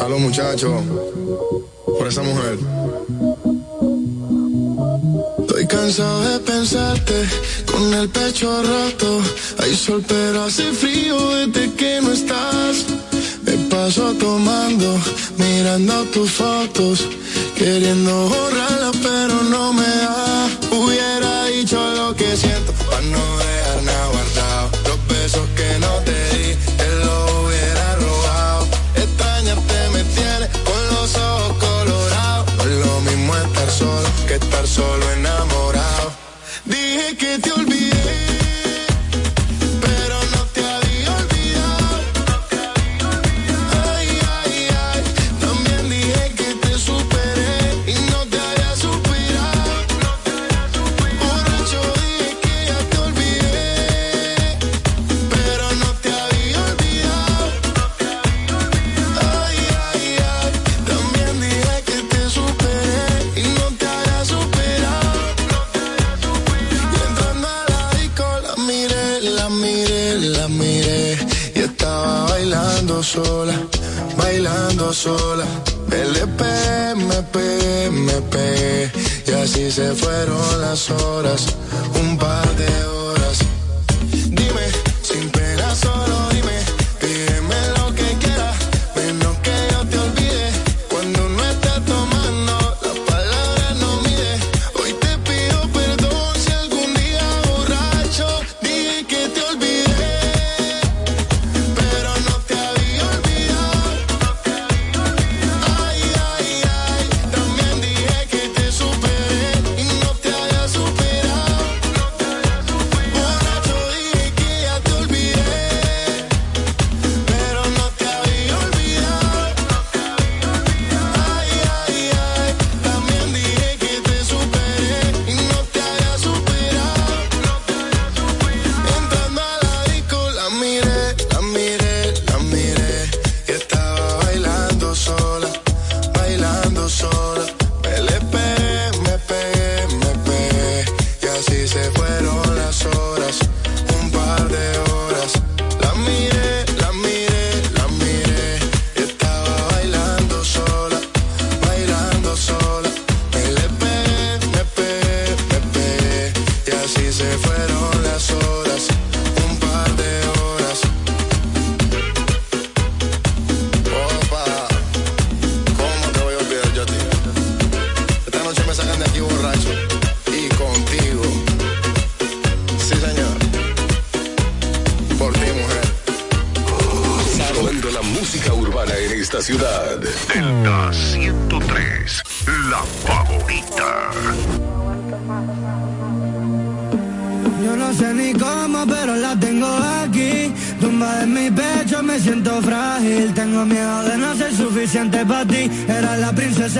Salud 0.00 0.18
muchachos, 0.18 0.82
por 1.98 2.08
esa 2.08 2.22
mujer. 2.22 2.58
Estoy 5.40 5.66
cansado 5.66 6.22
de 6.22 6.38
pensarte 6.38 7.28
con 7.70 7.92
el 7.92 8.08
pecho 8.08 8.62
roto. 8.62 9.20
Hay 9.58 9.76
sol 9.76 10.02
pero 10.08 10.44
hace 10.44 10.72
frío 10.72 11.18
desde 11.34 11.74
que 11.74 12.00
no 12.00 12.12
estás. 12.12 12.86
Me 13.42 13.52
paso 13.68 14.14
tomando, 14.14 14.98
mirando 15.36 16.04
tus 16.04 16.30
fotos, 16.30 17.06
queriendo 17.54 18.26
borrarla 18.30 18.92
pero 19.02 19.42
no 19.50 19.74
me 19.74 19.86
da 19.86 20.19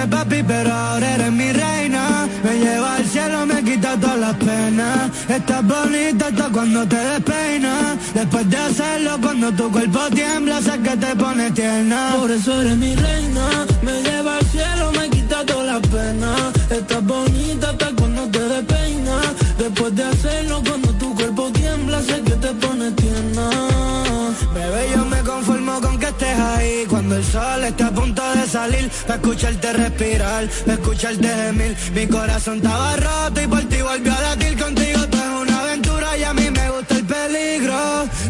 papi 0.07 0.43
pero 0.43 0.73
ahora 0.73 1.15
eres 1.15 1.33
mi 1.33 1.53
reina 1.53 2.29
Me 2.45 2.59
lleva 2.59 2.97
al 2.97 3.05
cielo, 3.05 3.47
me 3.47 3.63
quita 3.63 3.97
todas 3.97 4.19
las 4.19 4.37
penas. 4.37 5.11
Estás 5.29 5.63
bonita 5.67 6.27
hasta 6.27 6.49
cuando 6.49 6.87
te 6.87 6.97
despeinas 6.97 7.97
Después 8.15 8.49
de 8.51 8.57
hacerlo 8.57 9.19
cuando 9.21 9.53
tu 9.53 9.71
cuerpo 9.71 10.01
tiembla 10.15 10.63
Sé 10.63 10.79
que 10.81 10.97
te 10.97 11.17
pones 11.17 11.55
tierna. 11.55 12.15
Por 12.19 12.31
eso 12.31 12.61
eres 12.61 12.77
mi 12.77 12.95
reina. 12.95 13.67
Me 13.83 14.03
lleva 14.03 14.39
al 14.39 14.47
cielo, 14.47 14.93
me 14.93 15.09
quita 15.11 15.45
todas 15.45 15.67
las 15.67 15.89
penas. 15.89 16.41
Estás 16.71 17.05
bonita 17.05 17.71
hasta 17.71 17.89
cuando 17.97 18.23
te 18.29 18.41
despeinas 18.41 19.27
Después 19.59 19.95
de 19.95 20.05
hacerlo 20.05 20.63
cuando 20.67 20.89
tu 20.95 21.15
cuerpo 21.15 21.51
tiembla 21.53 22.01
Sé 22.03 22.21
que 22.23 22.33
te 22.33 22.49
pones 22.55 22.97
tierna 22.97 23.70
sol 27.31 27.65
esté 27.65 27.85
a 27.85 27.91
punto 27.91 28.23
de 28.35 28.47
salir 28.47 28.91
Pa' 29.07 29.15
escucharte 29.15 29.73
respirar, 29.73 30.45
pa' 30.67 30.73
escucharte 30.73 31.29
gemir. 31.29 31.77
Mi 31.95 32.07
corazón 32.07 32.57
estaba 32.57 32.97
roto 32.97 33.41
y 33.41 33.47
por 33.47 33.65
ti 33.71 33.81
volvió 33.83 34.13
a 34.13 34.21
latir. 34.21 34.59
Contigo 34.59 35.01
todo 35.07 35.23
es 35.23 35.49
una 35.49 35.61
aventura 35.61 36.17
y 36.19 36.25
a 36.25 36.33
mí 36.35 36.51
me 36.51 36.71
gusta 36.71 36.95
el 36.97 37.05
peligro. 37.05 37.79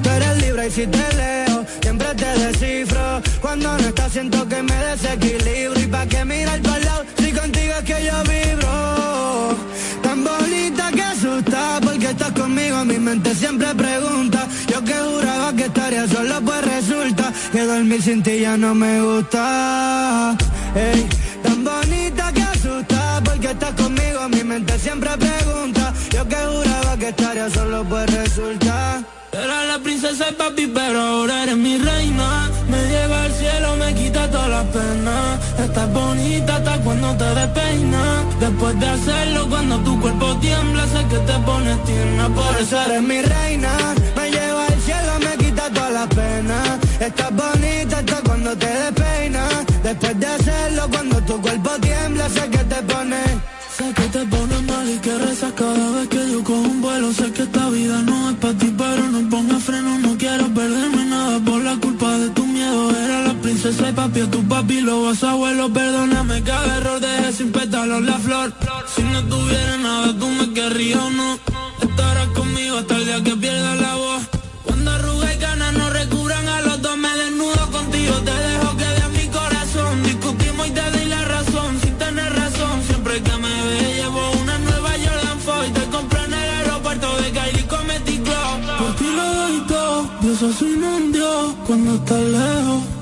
Tú 0.03 0.09
eres 0.11 0.43
libre 0.43 0.69
y 0.69 0.71
si 0.71 0.87
te 0.87 1.07
leo, 1.21 1.67
siempre 1.83 2.09
te 2.15 2.31
descifro. 2.45 3.23
Cuando 3.41 3.77
no 3.79 3.89
estás 3.89 4.13
siento 4.13 4.49
que 4.49 4.63
me 4.63 4.77
desequilibro. 4.89 5.81
Y 5.81 5.87
pa' 5.87 6.07
que 6.07 6.25
mirar 6.25 6.61
para 6.61 6.85
lado, 6.85 7.05
si 7.19 7.33
contigo 7.33 7.75
es 7.79 7.85
que 7.85 7.99
yo 8.07 8.17
vibro. 8.31 9.57
Tan 10.03 10.25
bonita 10.25 10.91
que 10.93 11.03
asusta 11.03 11.81
porque 11.83 12.11
estás 12.11 12.33
conmigo 12.33 12.85
Mi 12.85 12.99
mente 12.99 13.35
siempre 13.35 13.69
pregunta. 13.75 14.47
Yo 14.69 14.85
que 14.85 14.95
juraba 14.95 15.53
que 15.55 15.65
estaría 15.65 16.07
solo 16.07 16.41
pues 16.43 16.63
resulta 16.65 17.20
Que 17.53 17.67
dormir 17.67 18.01
sin 18.01 18.23
ti 18.23 18.41
ya 18.41 18.57
no 18.57 18.75
me 18.75 19.03
gusta 19.03 20.37
Ey, 20.75 21.09
Tan 21.43 21.65
bonita 21.65 22.33
que 22.33 22.43
asusta 22.43 23.21
porque 23.25 23.51
estás 23.51 23.73
conmigo 23.75 24.29
Mi 24.29 24.45
mente 24.45 24.79
siempre 24.79 25.11
pregunta 25.17 25.93
Yo 26.13 26.29
que 26.29 26.37
juraba 26.37 26.97
que 26.97 27.09
estaría 27.09 27.51
solo 27.51 27.85
pues 27.85 28.07
resulta 28.15 29.03
Era 29.33 29.65
la 29.65 29.79
princesa 29.79 30.27
de 30.27 30.33
papi, 30.33 30.67
pero 30.67 31.01
ahora 31.01 31.45
eres 31.45 31.57
mi 31.57 31.79
reina. 31.79 32.51
Me 32.69 32.81
lleva 32.89 33.23
al 33.23 33.33
cielo, 33.33 33.77
me 33.77 33.95
quita 33.95 34.29
todas 34.29 34.51
las 34.51 34.67
penas. 34.67 35.39
Estás 35.59 35.93
bonita 35.93 36.57
hasta 36.57 36.79
cuando 36.81 37.17
te 37.17 37.29
despeinas. 37.41 38.41
Después 38.41 38.81
de 38.81 38.89
hacerlo, 38.89 39.49
cuando 39.49 39.79
tu 39.79 40.01
cuerpo 40.01 40.37
tiembla, 40.41 40.85
sé 40.87 41.01
que 41.11 41.19
te 41.19 41.39
pones 41.47 41.85
tierna. 41.85 42.29
Por 42.29 42.61
eso 42.61 42.83
eres 42.87 43.03
mi 43.03 43.23
reina. 43.23 43.73
Me 44.17 44.31
lleva 44.31 44.67
al 44.67 44.81
cielo, 44.81 45.13
me 45.21 45.45
quita 45.45 45.71
todas 45.71 45.93
las 45.93 46.09
penas. 46.09 46.90
Estás 47.11 47.33
bonita 47.35 47.99
hasta 47.99 48.19
cuando 48.23 48.57
te 48.57 48.67
despeinas. 48.67 49.67
Después 49.83 50.21
de 50.21 50.27
hacerlo, 50.27 50.83
cuando 50.93 51.17
tu 51.23 51.43
cuerpo 51.43 51.71
tiembla, 51.81 52.29
sé 52.29 52.49
que 52.55 52.63
te 52.73 52.83
pones. 52.91 53.31
Sé 53.77 53.87
que 53.95 54.07
te 54.15 54.23
pones 54.27 54.63
mal 54.63 54.89
y 54.89 54.99
que 54.99 55.19
rezas 55.19 55.53
cada 55.55 55.91
vez 55.97 56.09
que 56.09 56.31
yo 56.31 56.45
cojo 56.45 56.69
un 56.75 56.81
vuelo. 56.81 57.13
Sé 57.13 57.33
que 57.33 57.43
esta 57.43 57.69
vida 57.71 58.01
no 58.03 58.31
es 58.31 58.37
para 58.37 58.55
ti, 58.55 58.73
pero 58.79 59.03
no 59.15 59.29
pongas 59.29 59.63
freno. 59.65 59.99
No 59.99 60.17
quiero 60.17 60.47
perderme 60.59 61.05
nada 61.07 61.41
por 61.41 61.61
la 61.63 61.77
culpa 61.77 62.17
de 62.17 62.29
tu 62.31 62.47
miedo. 62.47 62.91
Era 63.05 63.19
la 63.29 63.35
princesa 63.35 63.89
y 63.91 63.93
papi, 63.93 64.21
a 64.21 64.31
tu 64.31 64.41
papi, 64.47 64.81
lo 64.81 65.03
vas 65.03 65.23
abuelo. 65.25 65.73
Perdóname 65.73 66.43
cada 66.43 66.77
error, 66.79 67.01
dejé 67.01 67.33
sin 67.33 67.51
pétalos 67.51 68.03
la 68.03 68.19
flor. 68.19 68.53
Si 68.95 69.03
no 69.03 69.21
tuviera 69.25 69.77
nada, 69.79 70.09
tú 70.17 70.29
me 70.29 70.53
querrías 70.53 71.01
o 71.01 71.11
no. 71.11 71.39
Estarás 71.83 72.29
conmigo 72.29 72.79
hasta 72.79 72.97
el 72.97 73.05
día 73.05 73.23
que 73.25 73.37
pierda 73.37 73.75
la 73.75 73.95
voz. 73.97 74.40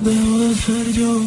Dejo 0.00 0.38
de 0.38 0.54
ser 0.54 0.92
yo. 0.92 1.20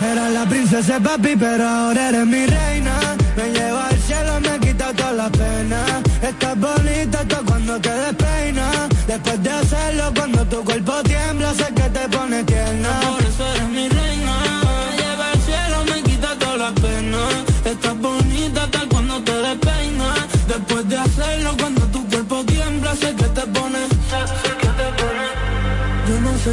Era 0.00 0.30
la 0.30 0.44
princesa 0.46 1.00
papi, 1.00 1.36
pero 1.36 1.68
ahora 1.68 2.08
eres 2.08 2.26
mi 2.26 2.46
reina. 2.46 3.16
Me 3.36 3.50
lleva 3.52 3.88
al 3.88 3.98
cielo, 3.98 4.40
me 4.40 4.58
quita 4.60 4.92
todas 4.92 5.14
las 5.14 5.30
penas. 5.30 6.02
Estás 6.22 6.58
bonita 6.58 7.20
hasta 7.20 7.36
cuando 7.38 7.80
te 7.80 7.90
despeinas. 7.90 8.88
Después 9.06 9.42
de 9.42 9.50
hacerlo, 9.50 10.12
cuando 10.14 10.44
tu 10.46 10.64
cuerpo 10.64 11.02
tiembla, 11.04 11.54
sé 11.54 11.66
que 11.74 11.88
te 11.96 12.08
pones 12.16 12.44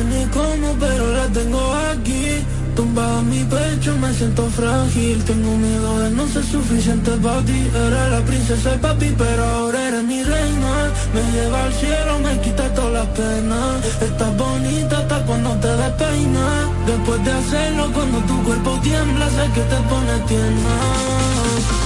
ni 0.04 0.26
cómo, 0.26 0.76
pero 0.80 1.14
la 1.14 1.28
tengo 1.28 1.74
aquí. 1.92 2.44
Tumbada 2.76 3.20
en 3.20 3.30
mi 3.30 3.44
pecho, 3.46 3.96
me 3.98 4.14
siento 4.14 4.50
frágil. 4.50 5.24
Tengo 5.24 5.56
miedo 5.56 6.00
de 6.00 6.10
no 6.12 6.28
ser 6.28 6.44
suficiente 6.44 7.12
para 7.24 7.42
ti. 7.42 7.70
Era 7.74 8.10
la 8.10 8.22
princesa 8.26 8.76
y 8.76 8.78
papi, 8.80 9.16
pero 9.18 9.46
ahora 9.46 9.88
eres 9.88 10.04
mi 10.04 10.22
reina. 10.24 10.92
Me 11.14 11.22
lleva 11.32 11.64
al 11.64 11.74
cielo, 11.74 12.20
me 12.20 12.42
quita 12.42 12.74
todas 12.74 12.94
las 12.94 13.08
penas. 13.08 13.86
Estás 14.02 14.38
bonita 14.38 14.98
hasta 14.98 15.26
cuando 15.26 15.52
te 15.64 15.70
despeinas. 15.70 16.66
Después 16.86 17.24
de 17.24 17.32
hacerlo, 17.32 17.92
cuando 17.94 18.18
tu 18.20 18.44
cuerpo 18.44 18.80
tiembla, 18.84 19.30
sé 19.30 19.46
que 19.54 19.62
te 19.62 19.78
pone 19.90 20.20
tierna. 20.28 20.76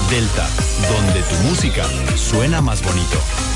Delta, 0.10 0.47
donde 0.89 1.22
tu 1.22 1.36
música 1.47 1.86
suena 2.16 2.62
más 2.62 2.82
bonito. 2.82 3.49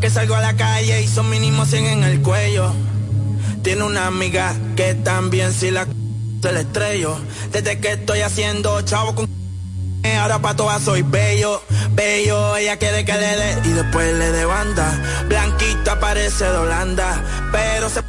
Que 0.00 0.08
salgo 0.08 0.34
a 0.34 0.40
la 0.40 0.56
calle 0.56 1.02
y 1.02 1.06
son 1.06 1.28
mínimo 1.28 1.66
100 1.66 1.86
en 1.86 2.04
el 2.04 2.22
cuello. 2.22 2.72
Tiene 3.62 3.84
una 3.84 4.06
amiga 4.06 4.54
que 4.76 4.94
también 4.94 5.52
si 5.52 5.70
la 5.70 5.86
se 6.42 6.52
le 6.52 6.60
estrello. 6.60 7.18
Desde 7.52 7.78
que 7.80 7.92
estoy 7.92 8.20
haciendo 8.20 8.80
chavo 8.82 9.14
con 9.14 9.28
ahora 10.18 10.38
pa' 10.38 10.56
todas 10.56 10.82
soy 10.82 11.02
bello, 11.02 11.62
bello. 11.90 12.56
Ella 12.56 12.78
quiere 12.78 13.04
que 13.04 13.12
le 13.12 13.36
dé 13.36 13.58
y 13.64 13.72
después 13.72 14.14
le 14.14 14.30
dé 14.32 14.44
banda. 14.46 14.90
Blanquita 15.28 16.00
parece 16.00 16.44
de 16.44 16.56
Holanda, 16.56 17.22
pero 17.52 17.90
se 17.90 18.00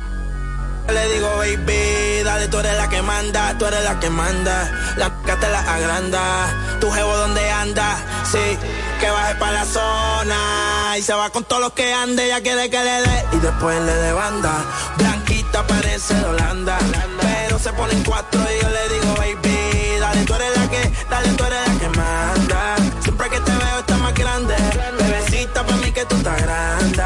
le 0.87 1.13
digo, 1.13 1.29
baby, 1.37 2.23
dale, 2.23 2.47
tú 2.47 2.59
eres 2.59 2.77
la 2.77 2.89
que 2.89 3.01
manda, 3.01 3.57
tú 3.57 3.65
eres 3.65 3.83
la 3.83 3.99
que 3.99 4.09
manda. 4.09 4.71
La 4.95 5.07
c 5.25 5.35
te 5.35 5.49
la 5.49 5.59
agranda. 5.59 6.77
Tu 6.79 6.89
jevo 6.89 7.17
donde 7.17 7.51
anda, 7.51 7.97
sí, 8.31 8.57
que 8.99 9.09
baje 9.09 9.35
para 9.35 9.51
la 9.51 9.65
zona. 9.65 10.70
Y 10.97 11.01
se 11.01 11.13
va 11.13 11.29
con 11.29 11.45
todos 11.45 11.61
los 11.61 11.71
que 11.71 11.93
ande, 11.93 12.25
ella 12.25 12.41
quiere 12.41 12.69
que 12.69 12.77
le 12.77 13.01
dé 13.01 13.25
y 13.31 13.37
después 13.37 13.81
le 13.81 13.93
dé 13.93 14.11
banda. 14.11 14.65
Blanquita 14.97 15.65
parece 15.65 16.13
de 16.13 16.25
Holanda, 16.25 16.77
pero 17.21 17.57
se 17.57 17.71
pone 17.71 17.93
en 17.93 18.03
cuatro 18.03 18.41
y 18.41 18.61
yo 18.61 18.69
le 18.69 18.93
digo, 18.93 19.15
baby, 19.15 19.99
dale, 20.01 20.25
tú 20.25 20.33
eres 20.33 20.57
la 20.57 20.69
que, 20.69 20.91
dale, 21.09 21.29
tú 21.29 21.45
eres 21.45 21.67
la 21.67 21.79
que 21.79 21.97
manda. 21.97 22.75
Siempre 23.03 23.29
que 23.29 23.39
te 23.39 23.51
veo 23.51 23.79
estás 23.79 23.99
más 23.99 24.13
grande, 24.13 24.53
bebecita 24.99 25.65
para 25.65 25.77
mí 25.77 25.91
que 25.93 26.05
tú 26.05 26.15
estás 26.17 26.41
grande. 26.41 27.03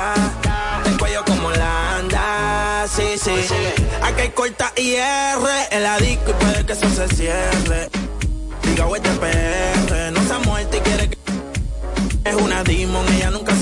El 0.86 0.98
cuello 0.98 1.24
como 1.24 1.50
Holanda, 1.50 2.86
sí, 2.88 3.20
sí. 3.22 3.36
Aquí 4.02 4.22
hay 4.22 4.30
corta 4.30 4.74
IR 4.78 5.38
en 5.70 5.84
la 5.84 5.98
disco 6.00 6.32
y 6.32 6.44
puede 6.44 6.66
que 6.66 6.74
eso 6.74 6.90
se 6.90 7.08
cierre. 7.16 7.90
Diga, 8.64 8.88
este 8.96 9.10
PR, 9.12 10.12
no 10.12 10.24
se 10.28 10.34
ha 10.34 10.40
muerto 10.40 10.76
y 10.76 10.80
quiere 10.80 11.10
que 11.10 11.18
es 12.26 12.36
una 12.36 12.64
demon, 12.64 13.06
ella 13.14 13.30
nunca 13.30 13.55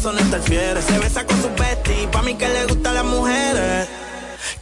eso 0.00 0.12
no 0.14 0.20
interfiere. 0.20 0.80
Se 0.80 0.98
besa 0.98 1.26
con 1.26 1.40
su 1.42 1.50
bestie, 1.50 2.08
pa' 2.08 2.22
mí 2.22 2.34
que 2.34 2.48
le 2.48 2.64
gustan 2.64 2.94
las 2.94 3.04
mujeres. 3.04 3.86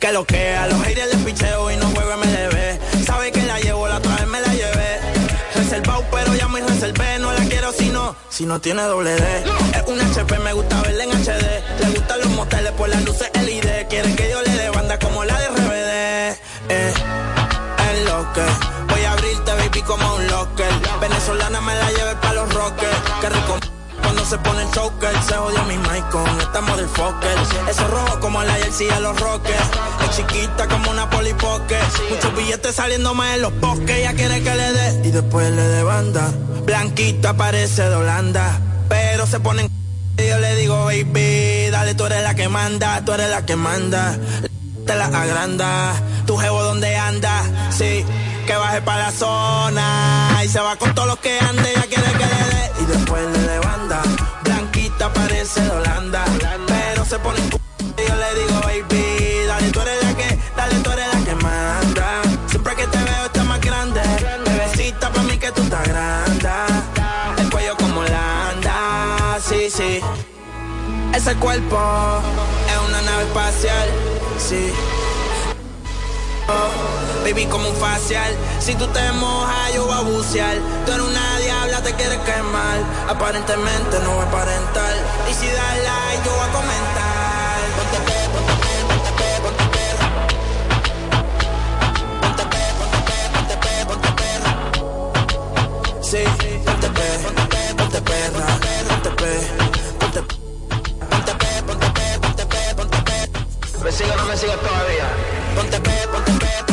Que 0.00 0.12
lo 0.12 0.24
que 0.24 0.56
a 0.56 0.66
los 0.66 0.82
haters 0.82 1.14
les 1.14 1.24
picheo 1.24 1.70
y 1.70 1.76
no 1.76 1.86
juego 1.90 2.10
MLB. 2.16 3.04
Sabe 3.06 3.30
que 3.30 3.42
la 3.42 3.60
llevo, 3.60 3.86
la 3.86 3.98
otra 3.98 4.16
vez 4.16 4.26
me 4.26 4.40
la 4.40 4.52
llevé. 4.52 4.90
Reservado, 5.54 6.04
pero 6.10 6.34
ya 6.34 6.48
me 6.48 6.60
reservé. 6.60 7.20
No 7.20 7.32
la 7.32 7.44
quiero 7.44 7.72
si 7.72 7.88
no, 7.90 8.16
si 8.28 8.46
no 8.46 8.60
tiene 8.60 8.82
doble 8.82 9.14
D. 9.14 9.44
Es 9.74 9.84
un 9.86 10.00
HP, 10.00 10.38
me 10.40 10.52
gusta 10.54 10.82
verla 10.82 11.04
en 11.04 11.10
HD. 11.10 11.46
Le 11.82 11.90
gustan 11.94 12.18
los 12.18 12.30
moteles 12.30 12.72
por 12.72 12.88
las 12.88 13.04
luces 13.04 13.30
choker. 24.78 25.22
Se 25.22 25.34
jodió 25.34 25.62
mi 25.64 25.76
mic 25.76 26.08
con 26.10 26.40
esta 26.40 26.60
motherfucker. 26.60 27.38
Eso 27.68 27.88
rojo 27.88 28.20
como 28.20 28.42
la 28.44 28.54
jersey 28.54 28.86
de 28.86 29.00
los 29.00 29.18
rockers. 29.20 29.68
Es 30.04 30.16
chiquita 30.16 30.68
como 30.68 30.90
una 30.90 31.10
polipoque. 31.10 31.78
Muchos 32.10 32.36
billetes 32.36 32.74
saliendo 32.74 33.14
más 33.14 33.34
en 33.34 33.42
los 33.42 33.60
bosques. 33.60 33.96
Ella 33.98 34.14
quiere 34.14 34.42
que 34.42 34.54
le 34.54 34.72
dé 34.72 35.08
y 35.08 35.10
después 35.10 35.50
le 35.50 35.62
dé 35.62 35.82
banda. 35.82 36.30
Blanquita 36.64 37.34
parece 37.34 37.88
de 37.88 37.96
Holanda. 37.96 38.60
Pero 38.88 39.26
se 39.26 39.40
ponen 39.40 39.68
y 40.18 40.26
yo 40.26 40.38
le 40.40 40.56
digo, 40.56 40.86
baby, 40.86 41.70
dale, 41.70 41.94
tú 41.94 42.04
eres 42.06 42.24
la 42.24 42.34
que 42.34 42.48
manda, 42.48 43.04
tú 43.04 43.12
eres 43.12 43.30
la 43.30 43.46
que 43.46 43.54
manda. 43.54 44.16
Te 44.84 44.96
la 44.96 45.04
agranda, 45.04 45.92
tu 46.26 46.36
jevo 46.36 46.62
donde 46.62 46.96
anda, 46.96 47.44
sí, 47.70 48.04
que 48.46 48.56
baje 48.56 48.82
para 48.82 49.04
la 49.04 49.12
zona. 49.12 50.40
Y 50.44 50.48
se 50.48 50.58
va 50.58 50.76
con 50.76 50.92
todos 50.94 51.06
los 51.06 51.18
que 51.18 51.38
ande, 51.38 51.72
ya 51.72 51.82
quiere 51.82 52.10
que 52.12 52.26
le 52.26 52.42
dé. 52.54 52.72
Y 52.80 52.84
después 52.86 53.22
le 53.32 53.38
dé 53.38 53.58
banda, 53.60 54.02
parece 55.12 55.60
de 55.60 55.70
Holanda. 55.70 56.24
Pero 56.66 57.04
se 57.04 57.18
pone 57.18 57.38
en 57.38 57.58
y 57.98 58.08
yo 58.08 58.14
le 58.14 58.34
digo, 58.40 58.60
baby, 58.60 59.46
dale, 59.46 59.70
tú 59.70 59.80
eres 59.80 60.04
la 60.04 60.14
que, 60.14 60.38
dale, 60.56 60.74
tú 60.76 60.90
eres 60.90 61.06
la 61.14 61.24
que 61.24 61.34
manda. 61.34 62.22
Siempre 62.48 62.74
que 62.76 62.86
te 62.86 62.98
veo 62.98 63.24
está 63.26 63.44
más 63.44 63.60
grande, 63.60 64.00
bebecita 64.46 65.10
para 65.10 65.22
mí 65.24 65.36
que 65.36 65.50
tú 65.50 65.62
estás 65.62 65.88
grande. 65.88 66.48
El 67.38 67.50
cuello 67.50 67.76
como 67.76 68.02
Landa, 68.04 69.38
sí, 69.40 69.68
sí. 69.70 70.00
Ese 71.14 71.34
cuerpo 71.36 71.78
es 72.68 72.88
una 72.88 73.02
nave 73.02 73.24
espacial, 73.24 73.88
sí. 74.38 74.72
Baby, 77.32 77.46
como 77.46 77.68
un 77.68 77.76
facial. 77.76 78.32
Si 78.58 78.74
tú 78.74 78.86
te 78.88 79.12
mojas, 79.12 79.74
yo 79.74 79.86
voy 79.86 79.94
a 79.94 80.00
bucear. 80.00 80.56
Tú 80.86 80.92
eres 80.92 81.04
una 81.04 81.38
diabla, 81.38 81.82
te 81.82 81.92
quieres 81.94 82.18
quemar. 82.18 82.78
Aparentemente 83.08 83.98
no 84.04 84.14
voy 84.14 84.24
a 84.24 84.28
aparentar. 84.28 84.94
Y 85.30 85.34
si 85.34 85.46
das 85.46 85.76
like, 85.88 86.24
yo 86.24 86.32
voy 86.32 86.48
a 86.48 86.52
comentar. 86.58 87.58
Ponte 87.76 87.98
pe, 88.06 88.18
ponte 88.32 88.54
pe, 88.62 88.72
ponte 88.88 89.10
pe, 89.18 89.28
ponte 89.44 89.64
perra. 89.74 90.06
Ponte 92.22 92.44
pe, 92.52 92.62
ponte 92.78 92.98
pe, 93.08 93.18
ponte 93.34 93.56
pe, 93.64 93.72
ponte 93.88 94.10
perra. 94.20 94.52
Sí, 96.02 96.22
ponte 96.64 96.88
pe, 96.96 97.06
ponte 97.24 97.44
pe, 97.52 97.62
ponte 97.78 98.00
perra. 98.00 98.46
Ponte 98.88 99.10
pe, 99.20 99.32
ponte 100.00 100.20
pe. 100.22 100.34
Ponte 101.10 101.32
pe, 101.40 101.50
ponte 101.66 102.44
pe, 102.46 102.74
ponte 102.76 102.98
pe. 103.06 103.16
¿Me 103.84 103.90
sigue 103.92 104.12
o 104.12 104.16
no 104.16 104.24
me 104.24 104.36
sigue 104.36 104.56
todavía? 104.56 105.08
Ponte 105.54 105.78
pe, 105.80 105.96
ponte 106.12 106.32
pe, 106.32 106.67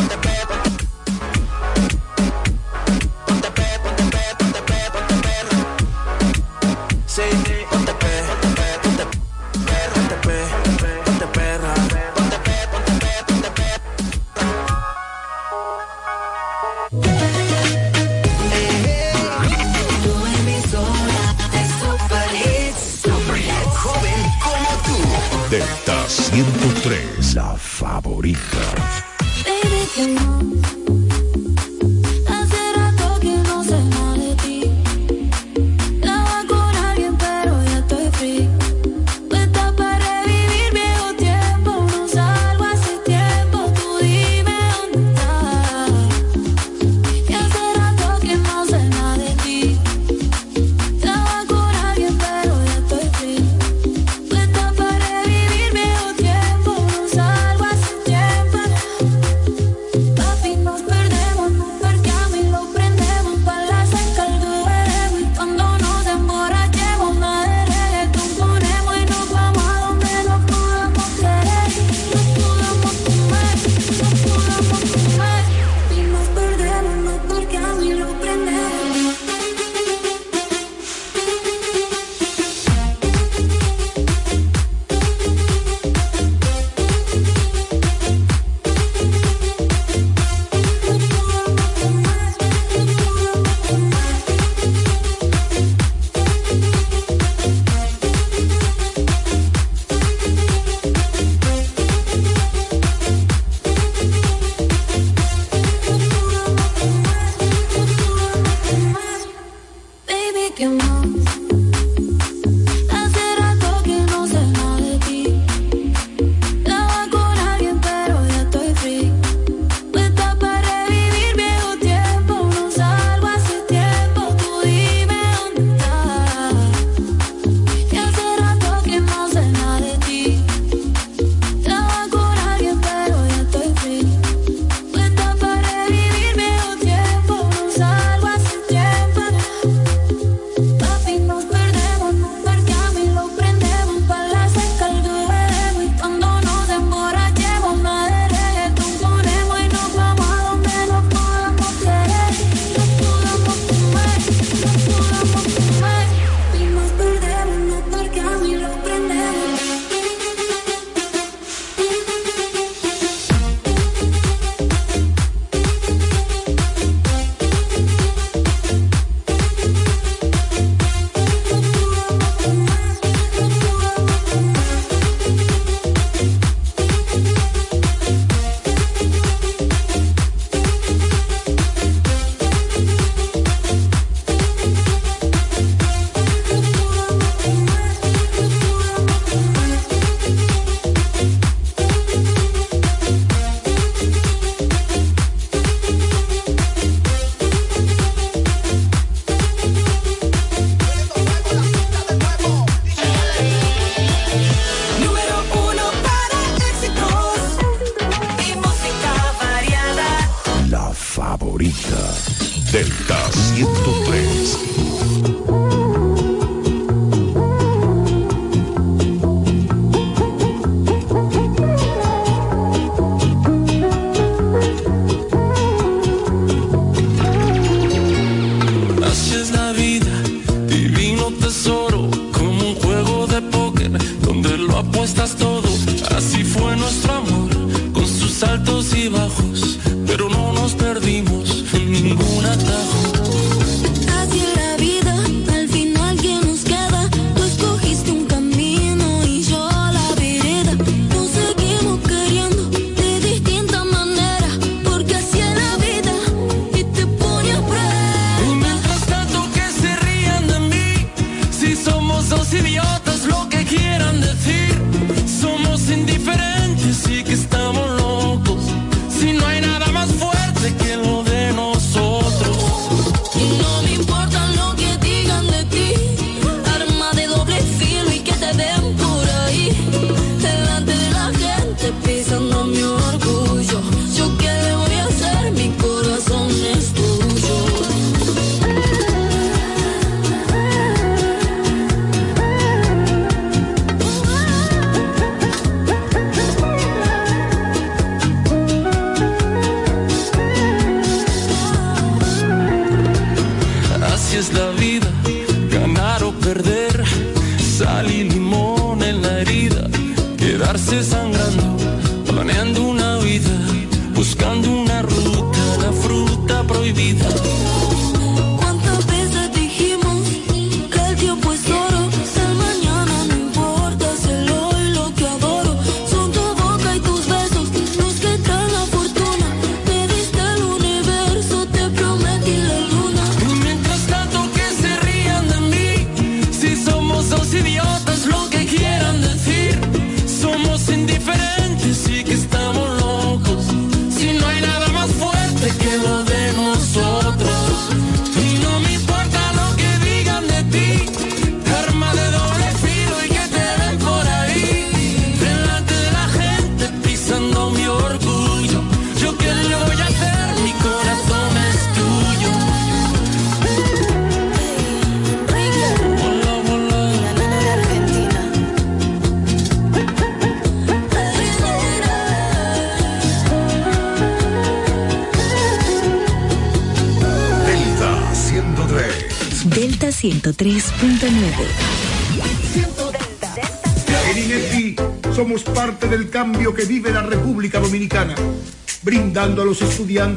103, 26.53 27.33
la 27.33 27.55
favorita. 27.57 29.05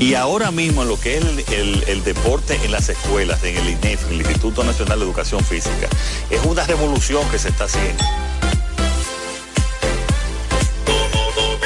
Y 0.00 0.14
ahora 0.14 0.50
mismo 0.52 0.84
lo 0.84 0.98
que 1.00 1.18
es 1.18 1.24
el, 1.24 1.84
el- 1.88 2.04
deporte 2.04 2.58
en 2.64 2.70
las 2.72 2.88
escuelas, 2.88 3.42
en 3.42 3.56
el 3.56 3.68
INEF, 3.68 4.08
el 4.10 4.18
Instituto 4.20 4.62
Nacional 4.64 4.98
de 5.00 5.04
Educación 5.04 5.44
Física, 5.44 5.88
es 6.30 6.40
una 6.46 6.64
revolución 6.64 7.28
que 7.30 7.38
se 7.38 7.48
está 7.48 7.64
haciendo. 7.64 8.02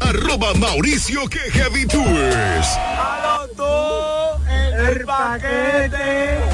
Arroba 0.00 0.54
Mauricio 0.54 1.28
que 1.28 1.38
Heavy 1.50 1.86
Tours. 1.86 2.78
el 4.88 5.04
paquete. 5.04 6.53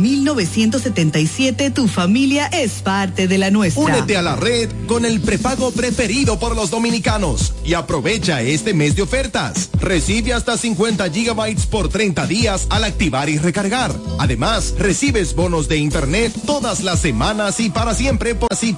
1977 0.01 1.71
tu 1.71 1.87
familia 1.87 2.47
es 2.47 2.81
parte 2.81 3.27
de 3.27 3.37
la 3.37 3.51
nuestra. 3.51 3.83
Únete 3.83 4.17
a 4.17 4.21
la 4.21 4.35
red 4.35 4.69
con 4.87 5.05
el 5.05 5.21
prepago 5.21 5.71
preferido 5.71 6.39
por 6.39 6.55
los 6.55 6.69
dominicanos 6.69 7.53
y 7.63 7.73
aprovecha 7.73 8.41
este 8.41 8.73
mes 8.73 8.95
de 8.95 9.03
ofertas. 9.03 9.69
Recibe 9.79 10.33
hasta 10.33 10.57
50 10.57 11.09
gigabytes 11.09 11.65
por 11.65 11.89
30 11.89 12.27
días 12.27 12.67
al 12.69 12.83
activar 12.83 13.29
y 13.29 13.37
recargar. 13.37 13.93
Además, 14.19 14.75
recibes 14.77 15.35
bonos 15.35 15.67
de 15.67 15.77
internet 15.77 16.33
todas 16.45 16.81
las 16.81 16.99
semanas 16.99 17.59
y 17.59 17.69
para 17.69 17.93
siempre 17.95 18.35
por 18.35 18.51
así 18.51 18.69